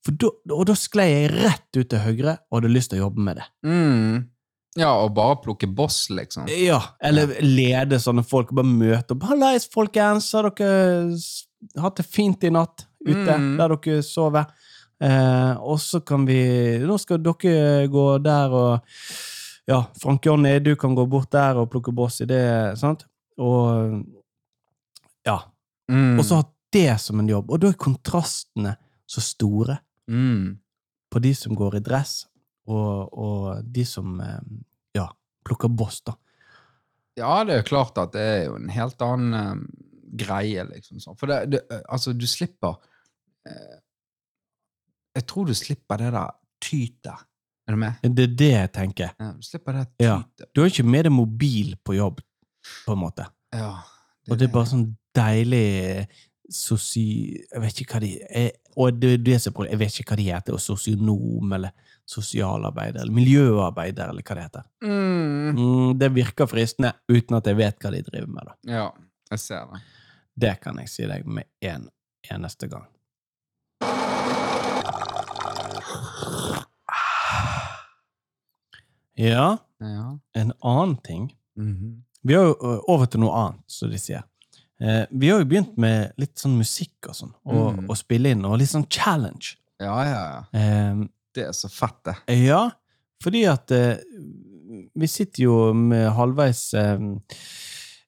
Da, 0.05 0.29
og 0.53 0.67
da 0.69 0.75
sklei 0.77 1.07
jeg 1.09 1.33
rett 1.33 1.79
ut 1.79 1.89
til 1.89 2.03
høyre 2.05 2.37
og 2.51 2.59
hadde 2.59 2.73
lyst 2.75 2.93
til 2.93 3.01
å 3.01 3.07
jobbe 3.07 3.25
med 3.25 3.41
det. 3.41 3.47
Mm. 3.65 4.27
Ja, 4.77 4.91
og 5.05 5.15
bare 5.15 5.39
plukke 5.41 5.69
boss, 5.71 6.09
liksom. 6.11 6.49
Ja, 6.51 6.81
Eller 7.01 7.31
lede 7.41 8.01
sånne 8.03 8.25
folk 8.27 8.51
og 8.51 8.59
bare 8.59 8.69
møte 8.69 9.15
opp. 9.15 9.25
'Hallais, 9.25 9.69
folkens! 9.71 10.33
Har 10.35 10.51
dere 10.51 11.15
hatt 11.81 11.97
det 12.01 12.07
fint 12.07 12.45
i 12.45 12.51
natt 12.51 12.87
ute 13.05 13.37
Mm. 13.39 13.57
der 13.59 13.77
dere 13.77 14.03
sover?' 14.03 14.47
Eh, 15.01 15.57
og 15.59 15.81
så 15.81 15.99
kan 16.07 16.25
vi 16.25 16.79
Nå 16.79 16.95
skal 16.99 17.19
dere 17.19 17.89
gå 17.91 18.19
der 18.23 18.53
og 18.55 18.81
Ja, 19.67 19.83
Frank 20.01 20.25
Jonny, 20.27 20.59
du 20.61 20.77
kan 20.77 20.95
gå 20.95 21.07
bort 21.09 21.31
der 21.33 21.57
og 21.57 21.71
plukke 21.71 21.93
boss 21.93 22.21
i 22.21 22.27
det, 22.27 22.79
sant? 22.79 23.07
Og 23.39 24.05
Ja. 25.27 25.41
Mm. 25.91 26.19
Og 26.19 26.25
så 26.25 26.37
ha 26.37 26.45
det 26.73 27.01
som 27.01 27.19
en 27.21 27.29
jobb. 27.29 27.51
Og 27.51 27.61
da 27.61 27.69
er 27.69 27.73
kontrastene 27.81 28.77
så 29.07 29.21
store 29.21 29.79
mm. 30.09 30.59
på 31.11 31.23
de 31.23 31.35
som 31.35 31.55
går 31.57 31.77
i 31.77 31.81
dress, 31.81 32.27
og, 32.67 33.13
og 33.13 33.65
de 33.65 33.85
som 33.85 34.21
eh, 34.21 34.41
ja, 34.95 35.09
plukker 35.45 35.69
boss, 35.69 36.01
da. 36.05 36.15
Ja, 37.17 37.45
det 37.45 37.59
er 37.59 37.63
klart 37.69 37.99
at 37.99 38.13
det 38.13 38.21
er 38.21 38.45
jo 38.49 38.57
en 38.57 38.69
helt 38.75 39.03
annen 39.05 39.35
eh, 39.35 39.91
greie, 40.17 40.65
liksom. 40.71 41.01
sånn. 41.03 41.19
For 41.21 41.31
det, 41.31 41.41
det, 41.55 41.63
altså, 41.85 42.15
du 42.17 42.27
slipper 42.31 42.77
eh, 43.49 43.79
Jeg 45.15 45.27
tror 45.31 45.49
du 45.49 45.55
slipper 45.59 46.03
det 46.03 46.11
der 46.15 46.35
tytet. 46.65 47.25
Er 47.65 47.77
du 47.77 47.81
med? 47.81 48.03
Det 48.03 48.29
er 48.29 48.37
det 48.43 48.51
jeg 48.53 48.73
tenker. 48.77 49.15
Ja, 49.21 49.31
du 49.33 49.47
slipper 49.47 49.79
det 49.79 49.87
Ja. 50.05 50.19
Du 50.53 50.63
har 50.63 50.69
ikke 50.73 50.85
med 50.85 51.07
deg 51.09 51.15
mobil 51.15 51.75
på 51.85 51.97
jobb, 51.97 52.21
på 52.85 52.97
en 52.97 53.01
måte. 53.01 53.27
Ja. 53.55 53.73
Og 54.29 54.39
det 54.39 54.49
er 54.49 54.53
bare 54.53 54.71
sånn 54.71 54.89
deilig 55.17 56.07
sosi... 56.53 57.07
Jeg 57.49 57.63
vet 57.63 57.81
ikke 57.81 57.97
hva 57.97 58.03
de 58.05 58.13
er. 58.29 58.53
Og 58.81 58.99
det 58.99 59.17
det 59.25 59.39
som 59.43 59.57
er. 59.63 59.71
Jeg 59.73 59.81
vet 59.81 59.99
ikke 60.01 60.15
hva 60.15 60.21
de 60.21 60.29
heter. 60.29 60.61
Sosionom, 60.61 61.53
eller 61.57 61.73
sosialarbeider, 62.11 63.01
eller 63.01 63.17
miljøarbeider, 63.17 64.11
eller 64.13 64.25
hva 64.25 64.37
det 64.37 64.47
heter. 64.49 64.67
Mm. 64.85 65.57
Mm, 65.57 65.93
det 66.01 66.11
virker 66.15 66.49
fristende, 66.51 66.93
uten 67.09 67.39
at 67.39 67.49
jeg 67.49 67.59
vet 67.61 67.79
hva 67.81 67.93
de 67.95 68.03
driver 68.05 68.33
med. 68.33 68.51
da. 68.51 68.57
Ja, 68.75 68.87
jeg 69.33 69.41
ser 69.41 69.71
det. 69.71 69.81
Det 70.41 70.61
kan 70.61 70.79
jeg 70.79 70.89
si 70.91 71.07
deg 71.07 71.27
med 71.27 71.45
en 71.63 71.89
eneste 72.31 72.69
gang. 72.69 72.87
Ja, 79.15 79.59
Ja. 79.81 80.19
en 80.33 80.53
annen 80.63 80.97
ting 80.97 81.37
Mhm. 81.57 82.03
Vi 82.23 82.35
har 82.35 82.43
jo 82.45 82.55
over 82.89 83.07
til 83.07 83.21
noe 83.21 83.33
annet, 83.37 83.61
som 83.67 83.91
de 83.91 83.99
sier. 83.99 84.23
Eh, 84.81 85.05
vi 85.11 85.29
har 85.29 85.39
jo 85.39 85.45
begynt 85.45 85.77
med 85.79 86.13
litt 86.17 86.35
sånn 86.39 86.57
musikk 86.59 87.07
og 87.09 87.15
sånn, 87.15 87.35
og, 87.45 87.77
Mm. 87.77 87.91
og 87.91 87.97
spille 87.97 88.31
inn, 88.31 88.45
og 88.45 88.59
litt 88.59 88.69
sånn 88.71 88.89
challenge. 88.91 89.57
ja, 89.81 90.03
ja, 90.05 90.45
ja. 90.53 90.59
Eh, 90.59 91.05
Det 91.35 91.45
er 91.47 91.53
så 91.53 91.69
fett, 91.71 92.03
det. 92.05 92.17
ja, 92.47 92.71
fordi 93.23 93.45
at 93.45 93.71
eh, 93.71 93.97
vi 94.97 95.07
sitter 95.07 95.43
jo 95.43 95.73
med 95.75 96.13
halvveis 96.13 96.73
eh, 96.75 96.99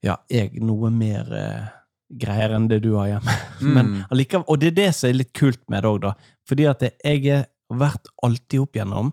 Ja, 0.03 0.17
jeg 0.31 0.55
noe 0.63 0.91
mer 0.91 1.33
eh, 1.33 1.69
greier 2.11 2.53
enn 2.55 2.69
det 2.71 2.81
du 2.85 2.93
har 2.95 3.09
hjemme. 3.17 3.37
Men 3.75 3.87
Mm. 3.87 4.03
allikevel, 4.11 4.45
og 4.49 4.61
det 4.61 4.69
er 4.73 4.77
det 4.81 4.91
som 4.95 5.09
er 5.11 5.17
litt 5.21 5.33
kult 5.35 5.63
med 5.69 5.83
det 5.83 5.91
òg, 5.91 6.01
da. 6.07 6.13
Fordi 6.47 6.67
at 6.71 6.83
jeg 7.05 7.25
har 7.33 7.47
vært 7.71 8.07
alltid 8.23 8.61
opp 8.63 8.77
igjennom 8.77 9.13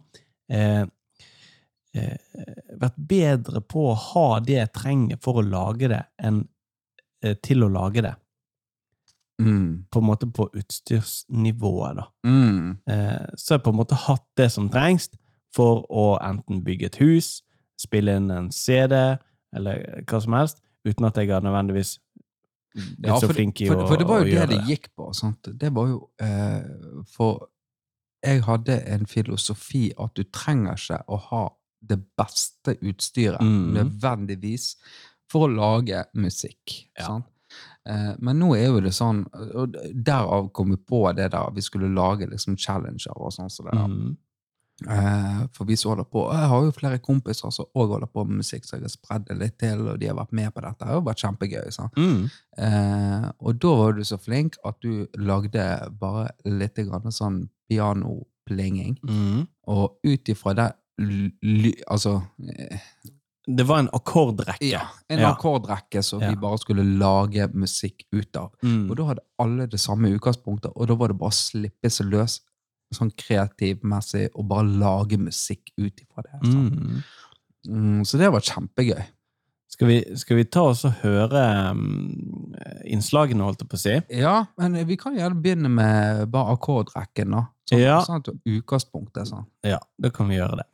eh, 0.52 0.84
eh, 1.96 2.18
vært 2.78 2.98
bedre 2.98 3.62
på 3.62 3.88
å 3.92 3.96
ha 3.98 4.28
det 4.46 4.60
jeg 4.60 4.74
trenger 4.78 5.18
for 5.22 5.42
å 5.42 5.46
lage 5.48 5.90
det, 5.90 6.04
enn 6.22 6.44
eh, 7.24 7.34
til 7.42 7.64
å 7.66 7.72
lage 7.74 8.02
det. 8.06 8.14
Mm. 9.42 9.86
På 9.92 10.00
en 10.00 10.06
måte 10.06 10.28
på 10.30 10.46
utstyrsnivået, 10.54 11.98
da. 11.98 12.06
Mm. 12.30 12.78
Eh, 12.88 13.26
så 13.36 13.54
har 13.54 13.60
jeg 13.60 13.66
på 13.66 13.74
en 13.74 13.80
måte 13.82 13.98
hatt 14.06 14.26
det 14.38 14.50
som 14.54 14.70
trengs 14.70 15.10
for 15.56 15.84
å 15.90 16.06
enten 16.22 16.62
bygge 16.66 16.92
et 16.92 17.00
hus, 17.02 17.42
spille 17.82 18.14
inn 18.18 18.30
en 18.34 18.52
CD, 18.54 18.94
eller 19.54 20.04
hva 20.10 20.22
som 20.22 20.34
helst, 20.38 20.62
uten 20.86 21.06
at 21.10 21.18
jeg 21.18 21.30
har 21.34 21.42
nødvendigvis 21.46 21.98
blitt 22.74 23.08
Ja, 23.08 23.20
så 23.20 23.28
for, 23.30 23.34
flink 23.38 23.62
i 23.62 23.68
for, 23.70 23.84
å, 23.84 23.88
for 23.88 23.98
det 24.02 24.08
var 24.10 24.24
jo 24.24 24.30
det 24.32 24.48
det 24.50 24.58
det. 24.58 24.62
gikk 24.72 24.88
på. 24.98 25.10
Sant? 25.14 25.50
Det 25.62 25.70
var 25.76 25.88
jo 25.92 26.00
eh, 26.22 27.04
For 27.14 27.48
jeg 28.24 28.42
hadde 28.48 28.78
en 28.88 29.06
filosofi 29.06 29.92
at 30.00 30.14
du 30.16 30.24
trenger 30.32 30.78
ikke 30.80 31.02
å 31.12 31.18
ha 31.30 31.44
det 31.84 31.98
beste 32.18 32.78
utstyret 32.80 33.42
Mm. 33.44 33.74
nødvendigvis 33.76 34.76
for 35.30 35.48
å 35.50 35.52
lage 35.52 36.06
musikk. 36.16 36.78
Ja. 37.00 37.18
Eh, 37.86 38.14
men 38.24 38.40
nå 38.40 38.54
er 38.56 38.70
jo 38.70 38.80
det 38.86 38.94
sånn 38.96 39.26
og 39.54 39.76
Derav 39.94 40.48
kom 40.56 40.72
vi 40.72 40.78
på 40.80 41.02
det 41.18 41.32
der 41.34 41.52
vi 41.54 41.62
skulle 41.62 41.90
lage 41.94 42.30
liksom 42.32 42.56
challenger 42.58 43.12
og 43.18 43.34
sånn. 43.36 43.50
Så 43.52 43.66
det 43.68 43.74
der. 43.76 43.90
Mm. 43.92 44.16
Eh, 44.90 45.48
for 45.54 45.66
vi 45.66 45.76
som 45.76 45.92
holder 45.92 46.04
på 46.12 46.32
Jeg 46.34 46.50
har 46.50 46.64
jo 46.64 46.72
flere 46.72 47.00
kompiser 47.00 47.52
som 47.52 47.66
òg 47.76 47.90
holder 47.96 48.08
på 48.08 48.26
med 48.28 48.38
musikk, 48.44 48.66
så 48.66 48.76
jeg 48.78 48.82
har 48.82 48.90
spredd 48.90 49.26
det 49.28 49.38
litt 49.40 49.58
til, 49.60 49.88
og 49.88 50.00
de 50.00 50.08
har 50.08 50.16
vært 50.16 50.34
med 50.34 50.54
på 50.54 50.62
dette. 50.62 50.80
Det 50.80 50.88
har 50.88 50.96
jo 51.00 51.08
vært 51.08 51.24
kjempegøy. 51.24 51.90
Mm. 51.98 52.30
Eh, 52.58 53.32
og 53.40 53.60
da 53.60 53.68
var 53.80 53.94
du 53.94 54.04
så 54.04 54.18
flink 54.20 54.58
at 54.66 54.76
du 54.82 55.08
lagde 55.18 55.90
bare 56.00 56.30
litt 56.46 56.76
sånn 57.10 57.50
pianoplinging. 57.70 58.98
Mm. 59.08 59.48
Og 59.68 59.98
ut 60.04 60.30
ifra 60.30 60.54
det 60.54 60.72
Altså 61.90 62.22
eh, 62.48 62.78
Det 63.48 63.66
var 63.68 63.80
en 63.80 63.90
akkordrekke. 63.92 64.62
ja, 64.70 64.84
en 65.10 65.20
Ja. 65.20 65.34
akkordrekke 65.34 66.02
som 66.04 66.22
Ja. 66.22 66.30
vi 66.30 66.36
bare 66.36 66.58
skulle 66.58 66.84
lage 67.00 67.48
musikk 67.54 68.06
ut 68.14 68.36
av. 68.38 68.52
Mm. 68.64 68.90
Og 68.90 68.96
da 68.98 69.04
hadde 69.04 69.22
alle 69.40 69.66
det 69.68 69.80
samme 69.80 70.08
utgangspunktet, 70.18 70.72
og 70.76 70.88
da 70.88 70.96
var 70.96 71.08
det 71.10 71.18
bare 71.18 71.30
å 71.30 71.34
slippe 71.34 71.90
seg 71.90 72.08
løs 72.12 72.40
sånn 72.96 73.12
kreativmessig 73.18 74.30
og 74.34 74.48
bare 74.52 74.68
lage 74.68 75.18
musikk 75.22 75.74
ut 75.78 76.02
ifra 76.04 76.24
det. 76.26 76.40
sant? 76.46 76.80
Mm. 76.80 77.04
Mm, 77.68 78.00
så 78.06 78.20
det 78.20 78.32
var 78.34 78.44
kjempegøy. 78.44 79.04
Skal 79.74 79.88
vi, 79.90 79.96
skal 80.22 80.38
vi 80.38 80.44
ta 80.54 80.68
oss 80.70 80.84
og 80.86 81.00
høre 81.02 81.44
um, 81.74 82.54
innslagene, 82.86 83.42
holdt 83.42 83.64
jeg 83.64 83.70
på 83.72 83.80
å 83.80 83.82
si? 83.82 83.96
Ja, 84.20 84.36
men 84.62 84.76
vi 84.86 84.98
kan 85.02 85.16
gjerne 85.18 85.40
begynne 85.42 85.72
med 85.74 86.28
bare 86.34 86.54
akkordrekken, 86.54 87.34
da. 87.34 87.48
Sånn, 87.70 87.80
Ja. 87.82 87.96
sånn 88.06 88.22
at 88.22 88.30
utgangspunktet 88.46 89.32
sånn. 89.32 89.48
Ja, 89.66 89.80
da 89.98 90.12
kan 90.14 90.30
vi 90.30 90.38
gjøre 90.38 90.60
det. 90.62 90.68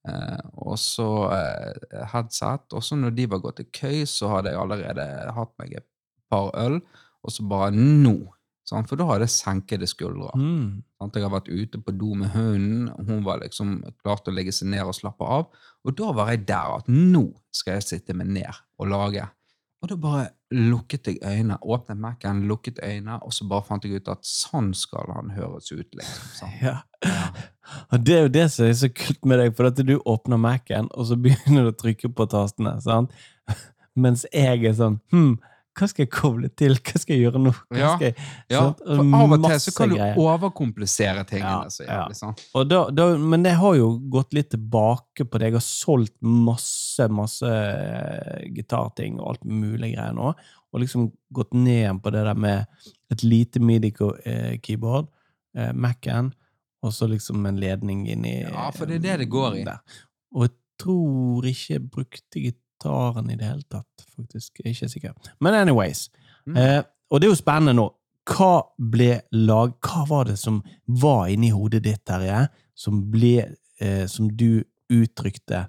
Eh, 0.07 0.47
og 0.63 0.79
så 0.79 1.09
eh, 1.35 2.07
headset. 2.13 2.71
Og 2.71 2.87
så 2.87 2.99
når 2.99 3.17
de 3.19 3.27
var 3.35 3.43
gått 3.43 3.61
til 3.63 3.71
køy, 3.75 4.07
så 4.07 4.31
hadde 4.37 4.55
jeg 4.55 4.63
allerede 4.63 5.11
hatt 5.41 5.55
meg 5.59 5.75
et 5.81 5.89
par 6.31 6.53
øl. 6.63 6.81
Og 7.27 7.35
så 7.35 7.47
bare 7.51 7.75
nå 7.75 8.19
Sant? 8.67 8.89
For 8.91 8.99
da 8.99 9.07
hadde 9.07 9.29
jeg 9.29 9.35
senkede 9.37 9.87
skuldre. 9.87 10.33
Mm. 10.35 10.83
Sant? 10.99 11.15
Jeg 11.15 11.23
har 11.23 11.35
vært 11.37 11.53
ute 11.53 11.79
på 11.79 11.95
do 11.95 12.17
med 12.19 12.33
hunden, 12.35 12.89
hun 13.07 13.23
var 13.27 13.39
liksom 13.45 13.79
klar 14.03 14.19
til 14.19 14.35
å 14.35 14.39
legge 14.41 14.55
seg 14.55 14.73
ned 14.73 14.83
og 14.89 14.97
slappe 14.97 15.23
av. 15.23 15.53
Og 15.87 15.95
da 15.95 16.11
var 16.17 16.33
jeg 16.33 16.43
der 16.49 16.73
at 16.81 16.91
nå 16.91 17.29
skal 17.55 17.79
jeg 17.79 17.87
sitte 17.87 18.17
meg 18.19 18.33
ned 18.35 18.59
og 18.83 18.91
lage. 18.91 19.29
Og 19.87 19.93
da 19.93 19.97
bare 20.03 20.23
lukket 20.51 21.07
jeg 21.07 21.21
øynene, 21.23 21.61
åpnet 21.63 21.99
Mac-en, 22.03 22.41
lukket 22.51 22.81
øynene, 22.83 23.21
og 23.23 23.31
så 23.35 23.45
bare 23.47 23.63
fant 23.69 23.85
jeg 23.87 24.01
ut 24.01 24.09
at 24.11 24.27
sånn 24.27 24.73
skal 24.75 25.13
han 25.15 25.31
høres 25.37 25.71
ut. 25.71 25.87
liksom. 25.95 26.25
Sant? 26.35 26.57
Ja. 26.59 26.81
Ja. 27.07 27.29
Og 27.95 28.03
det 28.03 28.17
er 28.17 28.25
jo 28.25 28.33
det 28.35 28.47
som 28.51 28.67
er 28.67 28.73
så 28.81 28.91
kult 28.91 29.29
med 29.31 29.39
deg, 29.39 29.55
for 29.55 29.71
at 29.71 29.79
du 29.79 29.93
åpner 30.03 30.41
Mac-en, 30.43 30.89
og 30.91 31.07
så 31.07 31.19
begynner 31.23 31.69
du 31.69 31.71
å 31.71 31.77
trykke 31.79 32.11
på 32.19 32.27
tastene, 32.35 32.75
sant? 32.83 33.15
Mens 34.03 34.27
jeg 34.33 34.67
er 34.67 34.75
sånn 34.75 34.99
Hm, 35.15 35.37
hva 35.77 35.87
skal 35.91 36.07
jeg 36.07 36.11
koble 36.15 36.49
til? 36.57 36.79
Hva 36.81 37.01
skal 37.01 37.15
jeg 37.17 37.27
gjøre 37.27 37.41
nå? 37.43 37.53
Ja, 37.77 37.91
jeg? 38.01 38.15
Ja, 38.49 38.63
Sant? 38.65 38.79
for 38.81 39.17
av 39.19 39.35
og 39.37 39.43
til 39.45 39.59
så 39.61 39.73
kan 39.77 39.91
du 39.93 39.97
greier. 39.99 40.21
overkomplisere 40.23 41.25
tingene. 41.29 41.67
Ja, 41.67 41.73
så 41.73 41.85
ja. 41.85 41.99
jævlig, 42.01 42.17
sant? 42.17 42.45
Da, 42.71 42.81
da, 42.97 43.07
men 43.21 43.45
det 43.45 43.53
har 43.61 43.77
jo 43.77 43.91
gått 44.13 44.33
litt 44.37 44.49
tilbake 44.55 45.27
på 45.29 45.41
det. 45.43 45.51
Jeg 45.51 45.59
har 45.59 45.67
solgt 45.67 46.17
masse, 46.25 47.09
masse 47.13 47.51
eh, 47.53 48.47
gitarting 48.57 49.21
og 49.21 49.35
alt 49.35 49.45
mulig 49.45 49.93
greier 49.95 50.17
nå. 50.17 50.33
Og 50.73 50.83
liksom 50.83 51.11
gått 51.37 51.53
ned 51.57 51.83
igjen 51.83 52.01
på 52.05 52.13
det 52.15 52.25
der 52.27 52.41
med 52.47 52.83
et 53.13 53.23
lite 53.23 53.61
midi-keyboard, 53.63 55.09
eh, 55.57 55.73
Mac-en, 55.77 56.33
og 56.85 56.93
så 56.93 57.09
liksom 57.11 57.45
en 57.49 57.61
ledning 57.61 58.07
inn 58.13 58.25
i 58.29 58.39
Ja, 58.43 58.71
for 58.75 58.89
det 58.89 59.01
er 59.01 59.05
det 59.11 59.19
det 59.25 59.33
går 59.33 59.61
i. 59.61 59.67
Der. 59.69 60.01
Og 60.37 60.49
jeg 60.49 60.57
tror 60.81 61.47
ikke 61.49 61.73
jeg 61.77 61.91
brukte 61.91 62.43
gitaren 62.77 63.31
i 63.31 63.37
det 63.37 63.45
hele 63.45 63.63
tatt, 63.63 64.07
faktisk. 64.17 64.61
Jeg 64.61 64.71
er 64.71 64.75
ikke 64.75 64.89
sikker. 64.89 65.13
Men 65.41 65.55
anyways. 65.55 66.11
Mm. 66.47 66.57
Eh, 66.57 66.83
og 67.11 67.21
det 67.21 67.27
er 67.27 67.31
jo 67.31 67.39
spennende 67.39 67.77
nå. 67.77 67.91
Hva 68.27 68.67
ble 68.79 69.21
lag... 69.33 69.77
Hva 69.81 70.07
var 70.09 70.25
det 70.27 70.37
som 70.39 70.63
var 70.87 71.29
inni 71.29 71.51
hodet 71.51 71.85
ditt, 71.85 72.05
Terje, 72.05 72.49
som 72.75 73.05
ble 73.11 73.57
eh, 73.81 74.07
Som 74.07 74.31
du 74.31 74.65
uttrykte 74.91 75.67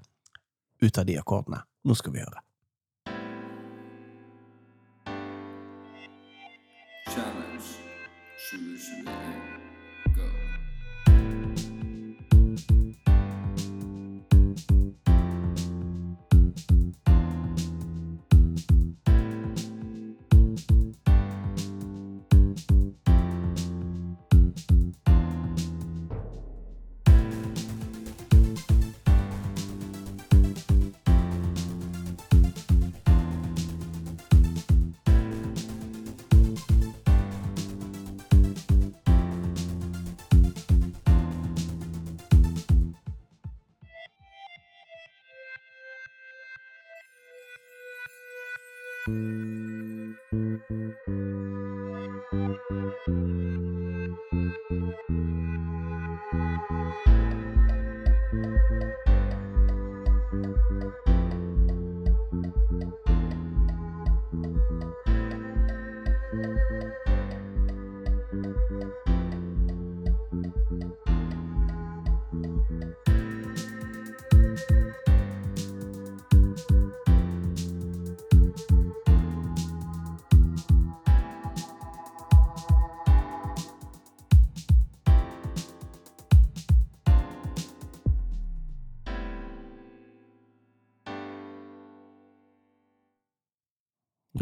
ut 0.81 0.97
av 0.97 1.05
de 1.05 1.17
akkordene? 1.19 1.61
Nå 1.85 1.95
skal 1.95 2.13
vi 2.13 2.23
høre. 2.23 2.41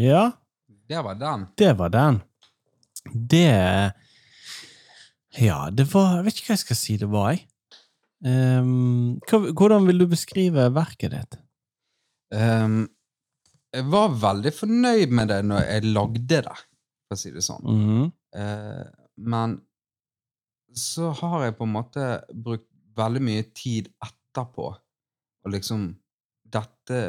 Ja, 0.01 0.31
Det 0.89 1.01
var 1.01 1.15
den. 1.15 1.47
det 1.57 1.73
var 1.77 1.89
den. 1.89 2.21
Det 3.13 3.93
Ja, 5.37 5.69
det 5.69 5.85
var 5.93 6.17
Jeg 6.17 6.25
vet 6.25 6.39
ikke 6.39 6.51
hva 6.51 6.57
jeg 6.57 6.63
skal 6.65 6.79
si 6.79 6.97
det 6.97 7.09
var, 7.11 7.31
jeg. 7.33 7.47
Um, 8.25 9.19
hvordan 9.29 9.85
vil 9.85 9.99
du 9.99 10.07
beskrive 10.09 10.69
verket 10.73 11.11
ditt? 11.13 11.35
Um, 12.33 12.87
jeg 13.75 13.85
var 13.91 14.15
veldig 14.21 14.53
fornøyd 14.55 15.11
med 15.13 15.29
det 15.29 15.41
når 15.45 15.67
jeg 15.67 15.91
lagde 15.91 16.39
det, 16.39 16.55
for 17.05 17.17
å 17.17 17.19
si 17.19 17.31
det 17.35 17.43
sånn. 17.43 17.65
Mm 17.65 17.83
-hmm. 17.85 18.11
uh, 18.39 18.85
men 19.17 19.59
så 20.75 21.11
har 21.11 21.43
jeg 21.43 21.57
på 21.57 21.63
en 21.63 21.75
måte 21.75 22.23
brukt 22.33 22.67
veldig 22.95 23.21
mye 23.21 23.43
tid 23.55 23.87
etterpå 24.03 24.65
og 25.45 25.51
liksom 25.51 25.93
dette 26.55 26.99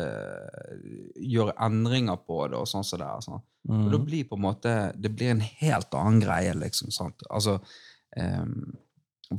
Gjøre 1.22 1.54
endringer 1.66 2.18
på 2.26 2.42
det 2.50 2.58
og 2.60 2.68
sånn 2.70 2.84
som 2.86 3.00
det 3.00 3.06
er. 3.08 3.22
Sånn. 3.24 3.42
Og 3.66 3.90
da 3.90 3.98
Mhm. 3.98 4.04
blir 4.06 4.24
på 4.28 4.36
en 4.36 4.42
måte 4.44 4.72
Det 5.00 5.10
blir 5.16 5.30
en 5.32 5.40
helt 5.40 5.90
annen 5.94 6.20
greie, 6.22 6.52
liksom. 6.54 6.90
Sant? 6.94 7.22
Altså 7.30 7.56
um, 8.16 8.76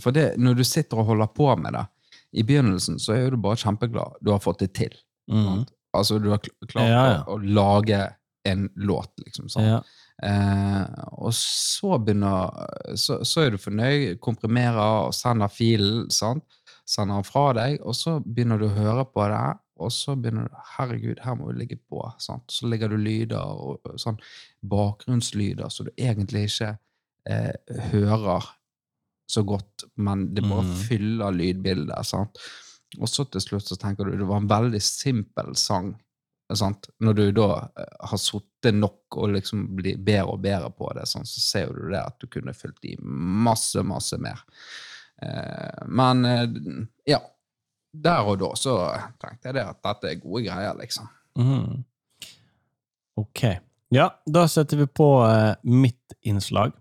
For 0.02 0.12
det, 0.12 0.38
når 0.38 0.56
du 0.58 0.64
sitter 0.68 1.00
og 1.00 1.06
holder 1.14 1.28
på 1.34 1.48
med 1.60 1.74
det, 1.74 1.86
i 2.34 2.44
begynnelsen 2.44 3.00
så 3.00 3.16
er 3.16 3.30
du 3.32 3.38
bare 3.38 3.56
kjempeglad 3.56 4.18
du 4.22 4.32
har 4.34 4.40
fått 4.44 4.60
det 4.60 4.74
til. 4.76 4.92
Mm. 5.32 5.66
Altså, 5.96 6.20
du 6.22 6.30
har 6.30 6.40
klart 6.68 6.90
Ja, 6.90 7.06
ja. 7.14 7.24
Å, 7.24 7.38
å 7.38 7.54
lage 7.56 8.02
en 8.46 8.70
låt, 8.76 9.10
liksom. 9.24 9.48
Sant? 9.50 9.66
Ja. 9.66 9.80
Eh, 10.24 11.04
og 11.24 11.32
så 11.34 11.98
begynner 12.04 12.52
så, 13.00 13.22
så 13.24 13.46
er 13.46 13.52
du 13.52 13.58
fornøyd, 13.58 14.20
komprimerer 14.20 15.08
og 15.08 15.14
sender 15.16 15.48
filen, 15.48 16.10
sant? 16.12 16.44
Sender 16.88 17.20
den 17.20 17.28
fra 17.28 17.48
deg, 17.58 17.80
og 17.84 17.96
så 17.98 18.18
begynner 18.24 18.62
du 18.62 18.68
å 18.70 18.76
høre 18.76 19.06
på 19.12 19.26
det, 19.32 19.46
og 19.78 19.94
så 19.94 20.16
begynner 20.18 20.48
du 20.50 20.62
Herregud, 20.74 21.20
her 21.22 21.36
må 21.38 21.52
du 21.52 21.60
ligge 21.60 21.78
på. 21.78 22.02
Sant? 22.24 22.50
Så 22.52 22.70
legger 22.70 22.90
du 22.90 22.98
lyder 22.98 23.44
og 23.44 23.86
sånn 24.02 24.18
bakgrunnslyder 24.66 25.70
så 25.70 25.86
du 25.86 25.92
egentlig 25.94 26.48
ikke 26.48 26.72
eh, 27.30 27.54
hører 27.92 28.48
så 29.28 29.44
godt, 29.44 29.84
men 30.00 30.30
det 30.34 30.46
bare 30.48 30.66
mm. 30.70 30.74
fyller 30.88 31.36
lydbildet. 31.36 32.08
Sant? 32.08 32.40
Og 32.98 33.10
så 33.12 33.28
til 33.28 33.44
slutt 33.44 33.68
så 33.68 33.78
tenker 33.80 34.08
du 34.08 34.16
det 34.18 34.28
var 34.28 34.42
en 34.42 34.50
veldig 34.50 34.82
simpel 34.82 35.54
sang. 35.60 35.92
Sant? 36.56 36.88
Når 37.04 37.18
du 37.20 37.26
da 37.42 37.50
eh, 37.68 37.96
har 38.10 38.22
sittet 38.24 38.78
nok 38.80 39.20
og 39.20 39.36
liksom 39.36 39.68
blir 39.78 40.00
bedre 40.00 40.38
og 40.38 40.44
bedre 40.46 40.72
på 40.74 40.90
det, 40.96 41.06
sånn, 41.12 41.28
så 41.28 41.44
ser 41.44 41.74
du 41.76 41.90
det 41.92 42.02
at 42.02 42.18
du 42.24 42.30
kunne 42.32 42.56
fylt 42.56 42.88
i 42.88 42.96
masse, 43.04 43.84
masse 43.86 44.18
mer. 44.24 44.42
Eh, 45.22 45.86
men 45.88 46.26
eh, 46.26 46.48
ja, 47.14 47.22
der 47.94 48.28
og 48.30 48.40
da 48.42 48.52
så 48.60 48.78
tenkte 49.22 49.50
jeg 49.50 49.58
det 49.58 49.68
at 49.68 49.80
dette 49.90 50.12
er 50.12 50.20
gode 50.22 50.44
greier, 50.46 50.76
liksom. 50.78 51.08
Mm. 51.38 51.84
Ok. 53.18 53.44
Ja, 53.94 54.10
da 54.28 54.46
setter 54.52 54.84
vi 54.84 54.90
på 55.00 55.10
eh, 55.26 55.54
mitt 55.64 56.18
innslag. 56.22 56.76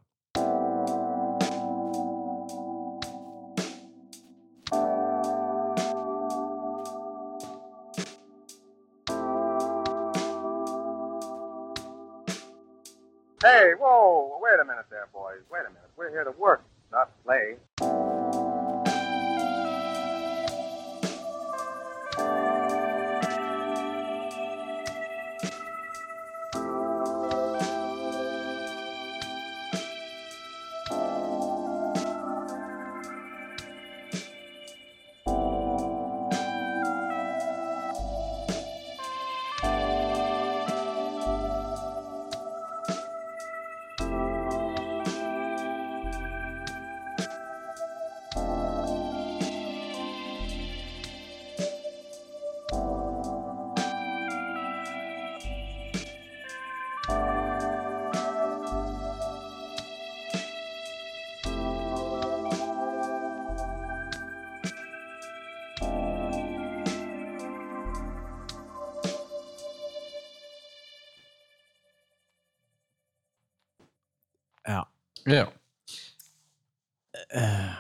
Ja. 75.27 75.47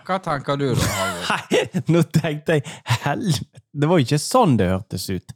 Hva 0.06 0.16
tenker 0.24 0.56
du 0.58 0.70
da, 0.74 0.86
Nei, 1.30 1.66
nå 1.92 2.00
tenkte 2.12 2.56
jeg 2.58 2.64
Helvete! 3.04 3.60
Det 3.76 3.88
var 3.90 4.00
jo 4.00 4.06
ikke 4.06 4.18
sånn 4.22 4.54
det 4.58 4.70
hørtes 4.70 5.04
ut. 5.12 5.34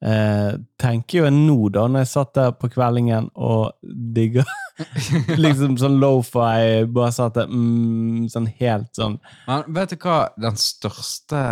Eh, 0.00 0.52
tenker 0.80 1.18
jo 1.18 1.24
jeg 1.26 1.34
nå, 1.36 1.56
da, 1.74 1.82
når 1.90 2.04
jeg 2.06 2.10
satt 2.14 2.30
der 2.38 2.54
på 2.56 2.70
kveldingen 2.72 3.26
og 3.36 3.74
digga 4.16 4.46
liksom 5.44 5.74
sånn 5.82 5.98
lofi, 6.00 6.86
bare 6.94 7.10
satt 7.12 7.36
der 7.36 7.50
mm, 7.52 8.30
sånn 8.32 8.46
helt 8.62 8.88
sånn 8.96 9.18
Men 9.44 9.66
vet 9.76 9.92
du 9.92 9.98
hva 10.00 10.22
den 10.40 10.56
største 10.56 11.42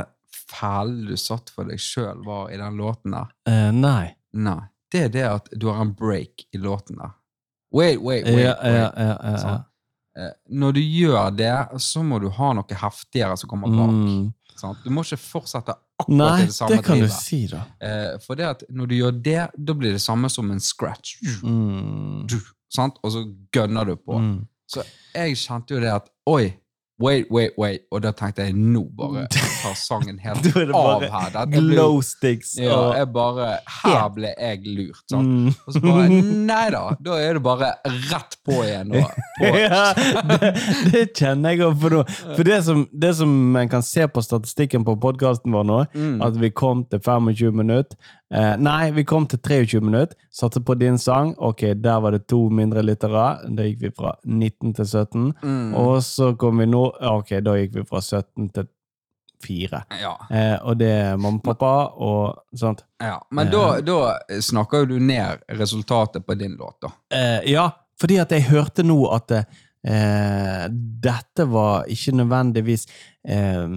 fellen 0.48 1.02
du 1.10 1.18
satt 1.20 1.52
for 1.52 1.68
deg 1.68 1.82
sjøl 1.82 2.22
var 2.24 2.48
i 2.54 2.56
den 2.56 2.78
låten 2.80 3.18
der? 3.18 3.28
eh, 3.52 3.68
Nei. 3.76 4.14
Nei. 4.32 4.62
Det 4.88 5.02
er 5.10 5.12
det 5.12 5.26
at 5.28 5.52
du 5.52 5.68
har 5.68 5.82
en 5.84 5.92
break 5.92 6.46
i 6.56 6.60
låten 6.62 6.96
der. 7.02 7.12
Wait, 7.74 8.00
wait, 8.00 8.24
wait. 8.24 8.38
Ja, 8.46 8.54
wait. 8.56 8.64
ja, 8.64 8.86
ja, 8.86 8.92
ja, 8.96 9.16
ja. 9.28 9.40
Sånn. 9.42 9.64
Eh, 10.18 10.32
Når 10.50 10.74
du 10.74 10.80
gjør 10.82 11.30
det, 11.36 11.54
så 11.82 12.02
må 12.02 12.18
du 12.22 12.28
ha 12.34 12.52
noe 12.58 12.80
heftigere 12.82 13.36
som 13.38 13.50
kommer 13.50 13.70
bak. 13.70 13.94
Mm. 13.94 14.26
Sant? 14.58 14.82
Du 14.82 14.90
må 14.90 15.04
ikke 15.06 15.20
fortsette 15.22 15.74
akkurat 15.98 16.18
Nei, 16.18 16.42
i 16.42 16.46
det 16.50 16.54
samme 16.56 16.76
det 16.76 16.84
kan 16.86 17.02
du 17.02 17.08
si, 17.14 17.44
da. 17.50 17.62
Eh, 17.78 18.14
for 18.24 18.38
det 18.38 18.46
at 18.48 18.64
når 18.74 18.90
du 18.90 18.94
gjør 18.98 19.18
det, 19.30 19.40
da 19.54 19.76
blir 19.78 19.94
det 19.94 20.02
samme 20.02 20.30
som 20.32 20.50
en 20.50 20.62
scratch. 20.62 21.18
Mm. 21.42 22.26
Sant? 22.74 22.98
Og 23.02 23.14
så 23.14 23.22
gønner 23.54 23.92
du 23.92 23.94
på. 23.96 24.18
Mm. 24.18 24.40
Så 24.68 24.82
jeg 25.14 25.38
kjente 25.40 25.76
jo 25.76 25.82
det 25.82 25.92
at 25.94 26.10
Oi, 26.28 26.50
wait, 27.00 27.26
wait, 27.30 27.52
wait. 27.58 27.84
Og 27.94 28.02
da 28.02 28.10
tenkte 28.16 28.44
jeg 28.46 28.54
nå 28.58 28.82
bare 28.98 29.26
tar 29.62 29.76
sangen 29.78 30.18
helt 30.22 30.46
av 30.74 31.04
her. 31.04 31.30
Dette 31.34 31.62
Glow 31.62 32.00
sticks 32.04 32.56
Ja, 32.58 32.78
jeg 32.98 33.08
bare 33.14 33.48
Her 33.82 34.08
ble 34.14 34.32
jeg 34.34 34.62
lurt. 34.66 35.02
Sant? 35.10 35.28
Mm. 35.28 35.52
Og 35.66 35.76
så 35.76 35.82
bare 35.84 36.08
Nei 36.52 36.64
da. 36.74 36.82
Da 37.04 37.18
er 37.22 37.38
det 37.38 37.44
bare 37.46 37.72
rett 38.10 38.38
på 38.46 38.60
igjen. 38.64 38.94
Og 38.98 39.08
på. 39.38 39.52
ja, 39.62 39.84
det, 39.94 40.52
det 40.92 41.04
kjenner 41.18 41.54
jeg 41.54 41.64
òg. 41.68 41.76
For, 41.82 41.98
for 42.34 42.44
det 42.48 42.60
som, 42.66 42.84
det 42.92 43.12
som 43.20 43.34
man 43.54 43.70
kan 43.70 43.84
se 43.86 44.06
på 44.10 44.22
statistikken 44.24 44.86
på 44.86 44.96
podkasten 45.02 45.54
vår 45.54 45.66
nå, 45.68 45.78
Mm. 45.98 46.18
at 46.22 46.36
vi 46.38 46.48
kom 46.52 46.82
til 46.90 47.00
25 47.00 47.54
minutter 47.56 47.96
eh, 48.34 48.54
Nei, 48.60 48.90
vi 48.96 49.04
kom 49.08 49.26
til 49.26 49.38
23 49.38 49.80
minutter. 49.84 50.16
Satte 50.32 50.60
på 50.60 50.74
din 50.78 50.98
sang. 50.98 51.34
Ok, 51.38 51.66
der 51.76 52.00
var 52.00 52.16
det 52.16 52.26
to 52.28 52.48
mindre 52.50 52.82
lyttere. 52.82 53.28
Da 53.48 53.66
gikk 53.66 53.82
vi 53.86 53.92
fra 53.96 54.14
19 54.24 54.74
til 54.74 54.86
17. 54.86 55.28
Mm. 55.42 55.74
Og 55.78 56.02
så 56.04 56.34
kom 56.38 56.58
vi 56.62 56.66
nå 56.70 56.84
Ok, 57.12 57.36
da 57.44 57.56
gikk 57.58 57.78
vi 57.80 57.86
fra 57.88 58.02
17 58.04 58.50
til 58.54 58.68
4. 59.44 59.82
Ja. 60.02 60.14
Eh, 60.30 60.56
og 60.66 60.78
det 60.80 60.88
er 60.90 61.16
mamma 61.16 61.38
og 61.38 61.44
pappa 61.46 61.72
og 61.94 62.58
sånt. 62.58 62.84
ja. 63.02 63.18
Men 63.30 63.50
da, 63.52 63.80
da 63.80 64.40
snakker 64.42 64.82
jo 64.82 64.96
du 64.96 64.98
ned 64.98 65.44
resultatet 65.60 66.26
på 66.26 66.34
din 66.34 66.56
låt, 66.58 66.80
da. 66.82 66.90
Eh, 67.14 67.52
ja, 67.52 67.68
fordi 68.00 68.18
at 68.18 68.34
jeg 68.34 68.48
hørte 68.50 68.82
nå 68.86 68.98
at 69.14 69.30
eh, 69.38 70.64
dette 71.06 71.46
var 71.50 71.86
ikke 71.90 72.16
nødvendigvis 72.18 72.88
eh, 73.28 73.68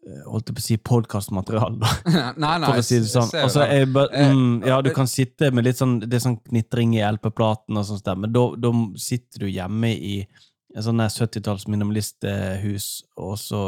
Holdt 0.00 0.48
jeg 0.48 0.56
på 0.56 0.62
å 0.62 0.64
si 0.64 0.76
podkastmateriale, 0.80 1.88
nei, 2.40 2.54
nei. 2.62 2.68
for 2.70 2.80
å 2.80 2.84
si 2.84 3.02
det 3.02 3.10
sånn. 3.10 3.28
Altså, 3.36 3.66
jeg, 3.68 3.90
Eh, 3.92 4.30
mm, 4.32 4.62
ja, 4.64 4.78
du 4.80 4.88
kan 4.96 5.10
sitte 5.10 5.50
med 5.52 5.66
litt 5.66 5.76
sånn 5.76 5.98
Det 6.00 6.16
er 6.16 6.22
sånn 6.24 6.38
knitring 6.46 6.94
i 6.96 7.02
LP-platen 7.04 7.76
og 7.76 7.84
sånt, 7.84 8.06
der, 8.06 8.16
men 8.16 8.32
da, 8.32 8.72
sitter 8.96 9.44
du 9.44 9.50
hjemme 9.50 9.92
i 9.92 10.14
en 10.70 10.86
sånn 10.86 11.02
der 11.02 11.12
70-talls 11.12 11.66
minimalisthus, 11.68 12.88
og 13.18 13.36
så 13.42 13.62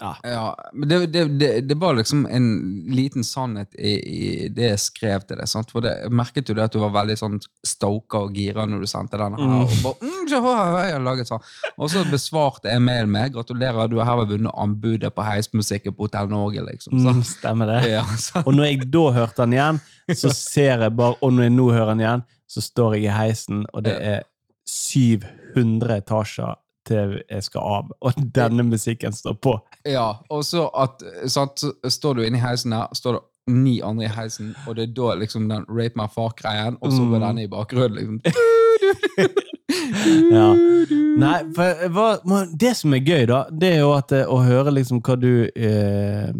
Ja. 0.00 0.10
Ja, 0.22 0.70
men 0.72 0.88
det, 0.88 1.06
det, 1.06 1.24
det, 1.40 1.60
det 1.60 1.74
var 1.80 1.94
liksom 1.96 2.26
en 2.26 2.48
liten 2.92 3.24
sannhet 3.24 3.74
i, 3.74 3.94
i 3.96 4.48
det 4.52 4.66
jeg 4.68 4.80
skrev 4.82 5.24
til 5.24 5.38
deg. 5.40 5.48
Sant? 5.48 5.70
For 5.72 5.84
det, 5.84 5.94
jeg 6.02 6.12
merket 6.12 6.50
jo 6.50 6.56
det 6.58 6.66
at 6.66 6.74
du 6.74 6.80
var 6.82 6.92
veldig 6.98 7.16
sånn 7.16 7.38
stoka 7.64 8.20
og 8.26 8.36
gira 8.36 8.66
når 8.68 8.84
du 8.84 8.90
sendte 8.90 9.20
den. 9.20 9.38
Mm. 9.40 9.54
Og 9.62 9.72
bare, 9.86 10.10
mm, 10.10 10.28
så 10.32 10.42
har 10.44 10.90
jeg 10.90 11.04
laget 11.06 11.30
sånn. 11.30 11.48
Og 11.80 11.92
så 11.92 12.04
besvarte 12.10 12.72
jeg 12.72 12.84
mail 12.84 13.08
med 13.08 13.32
'Gratulerer, 13.32 13.88
du 13.88 13.96
har 14.04 14.24
vunnet 14.26 14.52
anbudet 14.52 15.14
på 15.16 15.24
heismusikken 15.24 15.96
på 15.96 16.06
Hotell 16.06 16.28
Norge'. 16.32 16.66
liksom. 16.68 17.00
Mm, 17.00 17.22
stemmer 17.24 17.72
det. 17.72 17.80
ja, 17.96 18.04
Og 18.44 18.52
når 18.52 18.64
jeg 18.70 18.90
da 18.92 19.06
hørte 19.16 19.42
den 19.46 19.56
igjen, 19.56 19.80
så 20.12 20.30
ser 20.34 20.84
jeg 20.84 20.96
bare 20.96 21.16
Og 21.22 21.32
når 21.32 21.48
jeg 21.48 21.56
nå 21.56 21.70
hører 21.72 21.94
den 21.94 22.04
igjen, 22.04 22.22
så 22.46 22.60
står 22.62 22.94
jeg 22.94 23.08
i 23.08 23.16
heisen, 23.16 23.64
og 23.72 23.82
det 23.88 23.96
er 23.98 24.22
700 24.70 25.96
etasjer 26.02 26.54
til 26.86 27.16
jeg 27.30 27.42
skal 27.46 27.60
av, 27.76 27.90
og 28.00 28.12
denne 28.34 28.62
musikken 28.66 29.12
står 29.12 29.36
på. 29.42 29.56
ja, 29.86 30.08
og 30.30 30.44
så 30.44 30.68
at, 30.74 31.02
sant, 31.30 31.64
står 31.90 32.14
du 32.14 32.22
inne 32.26 32.38
i 32.38 32.44
heisen 32.44 32.72
her, 32.76 32.86
står 32.94 33.18
det 33.18 33.24
ni 33.54 33.76
andre 33.86 34.04
i 34.08 34.10
heisen, 34.10 34.54
og 34.66 34.74
det 34.76 34.88
er 34.88 34.94
da 34.96 35.14
liksom 35.20 35.48
den 35.50 35.66
Rape 35.70 35.94
My 35.98 36.08
Far-greien, 36.10 36.78
og 36.80 36.90
så 36.92 37.04
var 37.06 37.18
Mm. 37.20 37.26
denne 37.28 37.42
i 37.44 37.50
bakgrunnen. 37.52 37.96
liksom. 37.96 38.20
Ja. 40.30 40.46
Nei, 41.18 41.38
for 41.56 41.88
hva, 41.94 42.06
det 42.60 42.72
som 42.78 42.94
er 42.94 43.02
gøy, 43.04 43.24
da, 43.30 43.44
det 43.50 43.70
er 43.76 43.80
jo 43.82 43.92
at, 43.96 44.12
eh, 44.14 44.26
å 44.28 44.38
høre 44.44 44.72
liksom 44.74 45.00
hva 45.04 45.16
du 45.18 45.48
eh, 45.56 46.30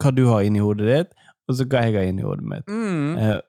Hva 0.00 0.12
du 0.14 0.22
har 0.30 0.44
inni 0.46 0.62
hodet 0.62 0.86
ditt, 0.86 1.10
og 1.48 1.56
så 1.58 1.66
hva 1.66 1.82
jeg 1.84 1.96
har 1.96 2.06
inni 2.08 2.22
hodet 2.24 2.46
mitt. 2.46 2.68
Mm. 2.70 3.16
Eh, 3.18 3.40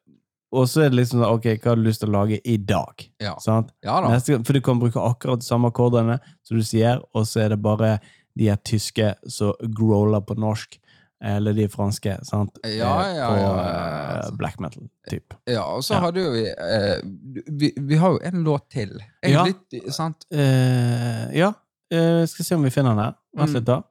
og 0.56 0.68
så 0.72 0.86
er 0.86 0.90
det 0.94 1.00
liksom 1.02 1.20
sånn, 1.22 1.34
ok, 1.38 1.46
hva 1.62 1.72
har 1.74 1.80
du 1.80 1.84
lyst 1.86 2.02
til 2.04 2.10
å 2.12 2.16
lage 2.16 2.40
i 2.48 2.56
dag? 2.58 3.04
Ja. 3.24 3.36
Sant? 3.44 3.74
ja 3.86 4.00
da. 4.02 4.10
Neste, 4.14 4.40
for 4.48 4.54
du 4.58 4.62
kan 4.66 4.80
bruke 4.82 5.02
akkurat 5.04 5.44
de 5.44 5.48
samme 5.48 5.70
akkordene 5.72 6.20
som 6.48 6.58
du 6.60 6.64
sier, 6.66 7.02
og 7.14 7.28
så 7.30 7.44
er 7.46 7.54
det 7.56 7.62
bare 7.66 7.98
de 8.36 8.50
er 8.52 8.58
tyske 8.68 9.14
som 9.32 9.54
growler 9.78 10.24
på 10.28 10.36
norsk, 10.40 10.80
eller 11.26 11.56
de 11.58 11.66
franske, 11.72 12.18
sant? 12.28 12.58
Ja, 12.68 12.90
Eh, 13.02 13.16
ja, 13.16 13.28
på 13.32 13.38
ja, 13.40 13.52
eh, 13.60 14.18
ja. 14.26 14.32
black 14.38 14.60
metal-typ. 14.60 15.34
Ja, 15.50 15.64
og 15.78 15.82
så 15.88 15.98
hadde 16.04 16.20
jo 16.22 16.32
vi, 16.36 16.44
eh, 16.52 17.00
vi 17.56 17.72
Vi 17.78 17.96
har 18.02 18.12
jo 18.12 18.20
en 18.24 18.44
låt 18.44 18.70
til. 18.70 18.92
En 19.24 19.32
Ja. 19.32 19.46
litt, 19.46 19.94
sant? 19.96 20.26
Eh, 20.32 21.32
ja, 21.40 21.54
eh, 21.90 22.26
skal 22.28 22.46
se 22.46 22.56
om 22.56 22.64
vi 22.64 22.70
finner 22.70 22.92
den 22.96 23.00
her. 23.06 23.16
Vent 23.36 23.50
Mm. 23.50 23.56
litt, 23.56 23.66
da. 23.66 23.82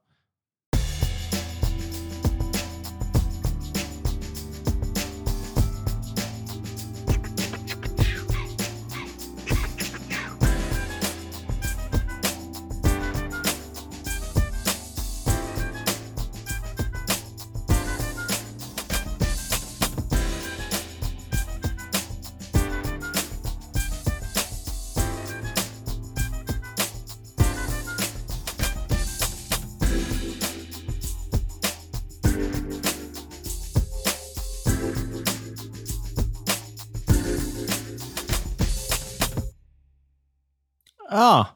Ja. 41.15 41.47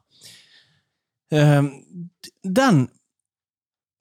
Eh, 1.35 1.62
den 2.42 2.88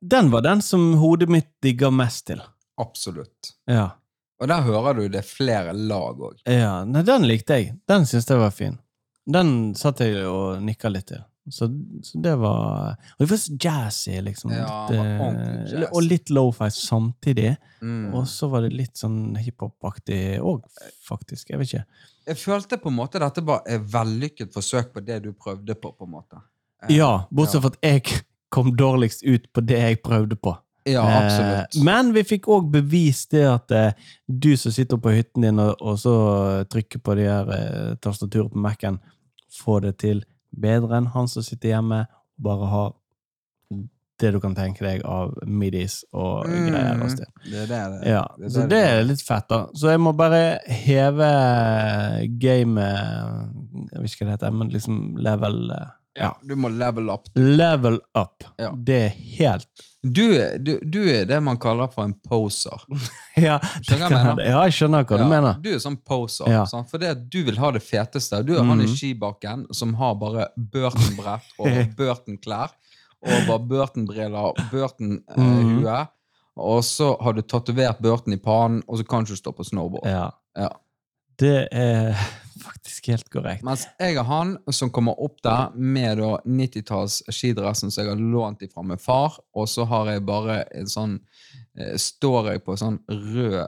Den 0.02 0.30
var 0.32 0.41
den 0.46 0.62
som 0.62 0.93
hodet 1.02 1.30
mitt 1.30 1.50
digga 1.62 1.89
mest 1.91 2.28
til. 2.30 2.41
Absolutt. 2.78 3.56
Ja. 3.65 3.88
Og 4.39 4.48
der 4.52 4.62
hører 4.62 4.93
du 4.93 5.08
det 5.10 5.24
er 5.24 5.26
flere 5.26 5.74
lag 5.74 6.20
òg. 6.22 6.36
ja. 6.46 6.84
Nei, 6.86 7.02
den 7.04 7.26
likte 7.26 7.58
jeg. 7.58 7.72
Den 7.89 8.06
syntes 8.06 8.30
jeg 8.30 8.38
var 8.39 8.52
fin. 8.54 8.78
Den 9.28 9.74
satt 9.76 10.00
jeg 10.06 10.22
og 10.30 10.62
nikka 10.63 10.91
litt 10.93 11.08
til. 11.10 11.24
Så, 11.50 11.65
så 12.04 12.20
det 12.22 12.34
var 12.38 12.98
Og 13.15 13.24
det 13.24 13.30
var 13.32 13.38
så 13.39 13.56
jazzy, 13.63 14.17
liksom. 14.22 14.52
Ja, 14.52 14.88
Litt, 14.91 15.00
eh, 15.00 15.80
jazz. 15.80 15.89
og 15.96 16.04
litt 16.04 16.30
lofi 16.30 16.67
samtidig. 16.76 17.56
Mm. 17.82 18.13
Og 18.13 18.28
så 18.28 18.50
var 18.52 18.62
det 18.67 18.74
litt 18.78 18.96
sånn 19.00 19.34
hiphop-aktig 19.39 20.38
òg, 20.43 20.62
faktisk. 21.08 21.50
Jeg 21.50 21.60
vet 21.63 21.74
ikke. 21.74 21.86
Jeg 22.27 22.39
følte 22.41 22.77
på 22.81 22.91
en 22.91 22.97
måte 22.97 23.19
dette 23.23 23.43
var 23.47 23.63
et 23.69 23.83
vellykket 23.93 24.53
forsøk 24.53 24.93
på 24.93 25.03
det 25.05 25.21
du 25.23 25.31
prøvde 25.33 25.75
på. 25.75 25.93
på 25.95 26.07
en 26.07 26.11
måte. 26.11 26.41
Eh, 26.83 26.97
Ja, 26.97 27.27
bortsett 27.31 27.63
fra 27.63 27.71
at 27.73 27.83
jeg 27.83 28.23
kom 28.53 28.73
dårligst 28.75 29.23
ut 29.23 29.47
på 29.53 29.61
det 29.61 29.79
jeg 29.79 30.01
prøvde 30.03 30.35
på. 30.35 30.55
Ja, 30.87 31.03
absolutt. 31.03 31.75
Eh, 31.75 31.83
men 31.83 32.13
vi 32.15 32.23
fikk 32.23 32.47
òg 32.51 32.69
bevist 32.71 33.33
det 33.35 33.43
at 33.47 33.71
eh, 33.75 34.05
du 34.27 34.53
som 34.59 34.71
sitter 34.71 34.99
på 34.99 35.11
hytten 35.11 35.43
din 35.43 35.59
og, 35.59 35.75
og 35.83 35.97
så 35.99 36.13
trykker 36.71 37.01
på 37.03 37.15
de 37.19 37.27
her 37.27 37.51
eh, 37.55 37.95
tastaturet 38.03 38.53
på 38.53 38.61
Mac-en, 38.63 39.01
får 39.51 39.81
det 39.87 39.93
til 40.03 40.23
bedre 40.55 40.99
enn 40.99 41.09
han 41.11 41.27
som 41.27 41.43
sitter 41.43 41.73
hjemme 41.75 42.05
og 42.07 42.47
bare 42.47 42.69
har 42.71 42.93
det 44.19 44.32
du 44.34 44.39
kan 44.41 44.56
tenke 44.58 44.82
deg 44.86 45.03
av 45.06 45.36
midis 45.45 45.99
og 46.13 46.45
greier. 46.47 46.97
og. 47.03 47.12
Det 47.45 47.60
er 47.63 47.67
det, 47.69 47.82
det. 47.93 47.99
Ja, 48.10 48.23
det 48.38 48.45
er 48.45 48.49
så 48.56 48.67
det 48.71 48.80
er 48.89 49.03
litt 49.06 49.21
fett, 49.21 49.45
da. 49.51 49.60
Så 49.77 49.91
jeg 49.93 50.01
må 50.01 50.13
bare 50.17 50.60
heve 50.65 51.30
gamet 52.41 53.91
Jeg 53.93 54.01
vet 54.01 54.12
ikke 54.15 54.25
hva 54.25 54.32
det 54.32 54.36
heter, 54.39 54.58
men 54.58 54.73
liksom 54.73 54.99
level 55.21 55.62
ja. 55.71 55.86
Ja. 56.17 56.32
Du 56.41 56.56
må 56.58 56.71
level 56.73 57.12
up. 57.13 57.27
Level 57.38 57.99
up. 58.17 58.41
Ja. 58.58 58.71
Det 58.73 58.95
er 59.06 59.12
helt 59.38 59.67
Du, 60.01 60.23
du, 60.65 60.71
du 60.82 61.03
er 61.13 61.27
det 61.30 61.38
man 61.45 61.60
kaller 61.62 61.91
for 61.93 62.08
en 62.08 62.15
poser. 62.25 62.82
Ja, 63.38 63.60
Skjønner 63.86 64.08
jeg 64.10 64.23
mener? 64.25 64.41
ja 64.49 64.63
jeg 64.65 64.73
skjønner 64.80 65.06
hva 65.06 65.19
du 65.21 65.25
mener. 65.30 65.60
Du 65.62 65.69
er 65.75 65.77
sånn 65.84 65.99
poser. 66.01 66.49
Ja. 66.49 66.63
sånn, 66.65 66.88
For 66.89 66.97
det 67.03 67.12
at 67.13 67.21
du 67.30 67.43
vil 67.45 67.60
ha 67.62 67.69
det 67.75 67.84
feteste. 67.86 68.39
Du 68.47 68.56
er 68.56 68.63
han 68.65 68.82
i 68.82 68.88
Mhm. 68.88 68.95
skibakken 68.97 69.67
som 69.77 69.93
har 70.01 70.15
bare 70.17 70.47
Burton-brett 70.58 71.53
og 71.62 71.69
Burton-klær. 71.99 72.73
Over 73.25 73.60
Burton-briller, 73.60 74.53
Mhm. 74.58 74.69
Burton-hue. 74.71 76.08
Og 76.58 76.84
så 76.84 77.15
har 77.21 77.34
du 77.34 77.41
tatovert 77.41 77.99
Burton 78.01 78.34
i 78.34 78.38
pannen, 78.41 78.82
og 78.88 78.97
så 78.97 79.03
kan 79.06 79.23
du 79.23 79.32
ikke 79.34 79.38
stå 79.43 79.51
på 79.53 79.63
snowboard. 79.63 80.06
Ja. 80.10 80.32
Ja. 80.58 80.69
Det 81.38 81.67
er 81.71 82.15
faktisk 82.67 83.08
helt 83.12 83.30
korrekt. 83.30 83.63
Mens 83.63 83.86
jeg 83.99 84.15
er 84.17 84.23
han 84.25 84.56
som 84.73 84.89
kommer 84.89 85.13
opp 85.21 85.38
der 85.45 85.69
med 85.75 86.17
90-talls 86.45 87.19
skidressen 87.30 87.91
som 87.93 88.03
jeg 88.03 88.10
har 88.15 88.17
lånt 88.21 88.62
ifra 88.65 88.82
min 88.84 88.97
far, 88.97 89.38
og 89.53 89.67
så 89.69 89.86
har 89.86 90.10
jeg 90.15 90.25
bare 90.25 90.63
en 90.73 90.89
sånn 90.89 91.19
eh, 91.77 91.93
Står 92.01 92.49
jeg 92.53 92.63
på 92.65 92.73
en 92.73 92.82
sånn 92.82 92.99
rød 93.08 93.67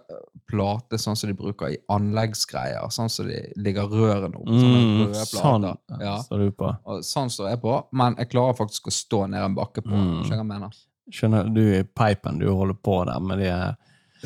plate, 0.49 0.97
sånn 1.01 1.15
som 1.19 1.29
de 1.29 1.35
bruker 1.37 1.71
i 1.75 1.77
anleggsgreier. 1.93 2.89
Sånn 2.93 3.09
som 3.13 3.27
de 3.29 3.39
ligger 3.61 3.87
rørene 3.91 4.33
opp. 4.39 4.49
Mm, 4.49 5.03
røde 5.05 5.25
sånn 5.29 5.65
plater. 5.65 6.03
Ja. 6.03 6.15
står 6.25 6.45
du 6.47 6.51
på. 6.59 6.71
Og 6.89 7.03
sånn 7.05 7.29
står 7.33 7.51
jeg 7.53 7.61
på, 7.63 7.75
men 8.01 8.17
jeg 8.19 8.31
klarer 8.33 8.57
faktisk 8.57 8.89
å 8.89 8.95
stå 8.95 9.25
ned 9.31 9.45
en 9.45 9.57
bakke 9.57 9.83
på. 9.85 9.93
Mm. 9.93 10.23
Skjønner 10.25 10.41
jeg 10.43 10.49
mener? 10.53 10.79
Skjønner 11.09 11.53
du 11.53 11.61
i 11.79 11.83
pipen 11.97 12.41
du 12.41 12.49
holder 12.51 12.77
på 12.85 12.99
der 13.09 13.19
med 13.25 13.39
de 13.45 13.53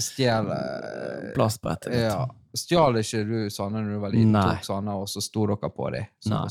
Stjel 0.01 0.47
Plastbrettet 1.35 1.91
ditt. 1.93 2.01
Ja. 2.07 2.23
Stjal 2.53 2.99
ikke 2.99 3.23
du 3.25 3.37
sånne 3.49 3.81
når 3.81 3.93
du 3.95 3.99
var 4.03 4.11
liten, 4.13 4.33
Nei. 4.35 4.43
tok 4.59 4.65
sånne, 4.67 4.93
og 5.01 5.07
så 5.09 5.21
sto 5.25 5.47
dere 5.49 5.69
på 5.73 5.87
dem? 5.93 6.05
Nei. 6.29 6.41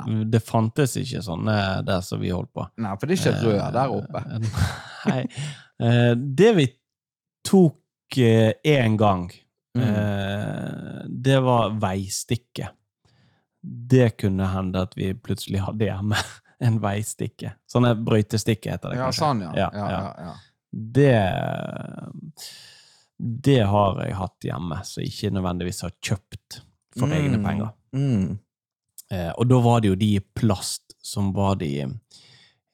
Nei. 0.00 0.16
Det 0.32 0.40
fantes 0.42 0.96
ikke 0.98 1.20
sånne 1.22 1.54
der 1.86 2.00
som 2.02 2.18
vi 2.22 2.32
holdt 2.34 2.50
på. 2.56 2.64
Nei, 2.82 2.94
for 2.98 3.06
det 3.10 3.18
er 3.18 3.20
ikke 3.20 3.44
rød 3.46 3.76
der 3.76 3.94
oppe. 3.94 4.22
Eh, 4.26 4.64
Nei. 5.12 5.20
Eh, 5.86 6.14
Det 6.42 6.50
vi 6.58 6.66
tok 7.46 7.78
én 8.16 8.96
gang, 8.98 9.30
Mm. 9.74 9.82
eh, 9.88 11.02
det 11.08 11.38
var 11.42 11.70
veistikke. 11.80 12.68
Det 13.62 14.16
kunne 14.18 14.46
hende 14.52 14.82
at 14.82 14.92
vi 14.96 15.14
plutselig 15.14 15.60
hadde 15.64 15.86
hjemme 15.86 16.16
en 16.60 16.76
veistikke. 16.82 17.54
Sånne 17.66 17.94
brøytestikke 18.04 18.70
heter 18.74 18.90
det 18.92 18.98
Ja, 18.98 19.06
kanskje. 19.06 19.22
sånn, 19.22 19.40
ja. 19.40 19.52
Ja, 19.56 19.70
ja, 19.72 19.90
ja. 19.90 20.00
ja, 20.02 20.24
ja. 20.26 20.34
Det 20.72 21.12
Det 23.44 23.60
har 23.68 24.00
jeg 24.04 24.14
hatt 24.18 24.40
hjemme, 24.48 24.80
så 24.84 25.00
ikke 25.04 25.30
nødvendigvis 25.30 25.82
har 25.86 25.92
kjøpt 26.02 26.60
for 26.98 27.06
Mm. 27.06 27.12
egne 27.12 27.38
penger. 27.44 27.70
Mm. 27.94 28.38
Eh, 29.10 29.32
og 29.38 29.48
da 29.48 29.60
var 29.60 29.80
det 29.80 29.88
jo 29.88 29.94
de 29.94 30.14
i 30.16 30.20
plast 30.34 30.94
som 31.02 31.32
var 31.32 31.54
de, 31.56 31.82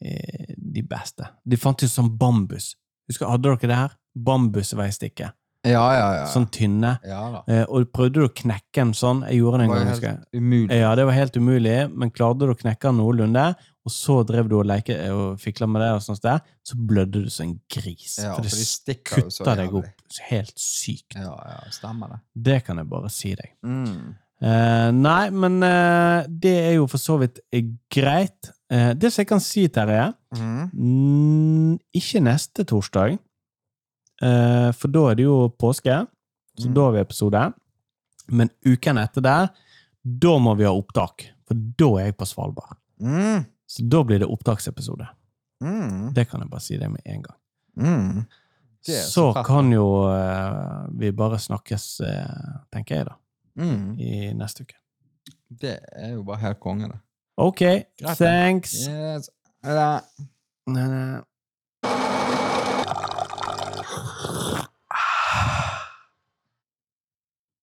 eh, 0.02 0.54
de 0.56 0.82
beste. 0.82 1.28
De 1.46 1.56
fantes 1.56 1.92
som 1.92 2.08
bambus. 2.16 2.74
Husker, 3.08 3.26
hadde 3.28 3.42
dere 3.42 3.58
det 3.68 3.76
her? 3.76 3.92
Bambusveistikke. 4.24 5.32
Ja, 5.66 5.82
ja, 5.92 6.04
ja. 6.20 6.26
Sånn 6.30 6.46
tynne. 6.54 6.92
ja 7.04 7.18
da. 7.34 7.40
Eh, 7.50 7.64
og 7.68 7.88
prøvde 7.92 8.20
du 8.20 8.26
å 8.28 8.30
knekke 8.32 8.78
den 8.78 8.92
sånn? 8.96 9.24
Jeg 9.26 9.40
gjorde 9.40 9.58
det 9.58 9.64
en 9.64 9.68
Det 9.68 9.74
var 9.74 9.80
gang, 9.82 9.88
husker 9.90 10.06
jeg. 10.08 10.18
helt 10.18 10.38
umulig. 10.38 10.76
Ja, 10.78 10.92
det 10.94 11.04
var 11.08 11.16
helt 11.16 11.36
umulig, 11.36 11.74
men 11.98 12.12
klarte 12.14 12.38
du 12.46 12.52
å 12.54 12.58
knekke 12.60 12.88
den 12.88 13.00
noenlunde, 13.02 13.46
og 13.88 13.92
så 13.92 14.16
drev 14.28 14.48
du 14.48 14.54
og 14.60 14.68
leke 14.70 14.96
og 15.12 15.40
fikla 15.42 15.66
med 15.68 15.82
det, 15.82 15.90
og 15.98 16.04
sånt 16.06 16.22
der, 16.22 16.40
så 16.64 16.78
blødde 16.78 17.24
du 17.24 17.28
som 17.34 17.48
en 17.48 17.56
gris. 17.74 18.14
Ja, 18.22 18.36
for 18.36 18.46
det 18.46 18.52
for 18.54 18.62
de 18.86 18.94
jo 18.94 19.34
så 19.34 19.42
kutta 19.42 19.56
deg 19.58 19.66
jævlig. 19.72 19.82
opp 19.90 20.22
helt 20.30 20.54
sykt. 20.62 21.18
Ja, 21.18 21.34
ja, 21.50 21.58
stemmer 21.74 22.14
det. 22.14 22.20
Det 22.48 22.58
kan 22.64 22.76
jeg 22.80 22.88
bare 22.94 23.10
si 23.12 23.34
deg. 23.34 23.50
Mm. 23.66 24.14
Eh, 24.40 24.90
nei, 24.94 25.30
men 25.34 25.58
eh, 25.66 26.26
det 26.30 26.54
er 26.68 26.74
jo 26.78 26.86
for 26.86 27.02
så 27.02 27.18
vidt 27.18 27.40
eh, 27.52 27.66
greit. 27.90 28.52
Eh, 28.70 28.92
det 28.94 29.10
som 29.10 29.24
jeg 29.24 29.32
kan 29.34 29.42
si, 29.42 29.66
Terje 29.68 30.14
Mm. 30.38 31.78
Ikke 31.96 32.20
neste 32.22 32.64
torsdag, 32.68 33.14
eh, 33.16 33.18
for 34.20 34.88
da 34.92 35.02
er 35.10 35.14
det 35.14 35.24
jo 35.28 35.48
påske, 35.58 36.06
så 36.58 36.66
Mm. 36.68 36.74
da 36.74 36.80
har 36.88 36.92
vi 36.92 37.00
episode. 37.00 37.52
Men 38.28 38.50
uken 38.66 38.98
etter 38.98 39.20
der, 39.22 39.48
da 40.04 40.38
må 40.38 40.56
vi 40.58 40.64
ha 40.64 40.72
opptak, 40.72 41.28
for 41.46 41.54
da 41.54 41.86
er 42.00 42.04
jeg 42.10 42.16
på 42.18 42.26
Svalbard. 42.26 42.76
Mm. 43.00 43.44
Så 43.66 43.84
da 43.88 44.02
blir 44.04 44.18
det 44.18 44.28
opptaksepisode. 44.28 45.06
Mm. 45.62 46.12
Det 46.14 46.28
kan 46.28 46.40
jeg 46.40 46.50
bare 46.50 46.60
si 46.60 46.76
det 46.78 46.90
med 46.90 47.00
en 47.06 47.22
gang. 47.22 47.36
Mm. 47.76 48.26
Så 48.82 49.10
så 49.10 49.44
kan 49.44 49.70
jo 49.72 49.84
uh, 50.08 50.86
vi 50.98 51.10
bare 51.12 51.38
snakkes, 51.38 52.00
uh, 52.00 52.60
tenker 52.72 52.96
jeg, 52.96 53.06
da, 53.06 53.14
Mm. 53.56 53.98
i 54.00 54.32
neste 54.34 54.62
uke. 54.62 54.74
Det 55.50 55.78
er 55.92 56.12
jo 56.14 56.22
bare 56.22 56.38
helt 56.38 56.60
konge, 56.60 56.88
det. 56.88 56.98
Ok, 57.36 57.58
Greit, 57.58 58.16
thanks. 58.18 58.74
Yes. 58.88 59.30
Nei, 60.66 60.86
nei. 60.88 62.17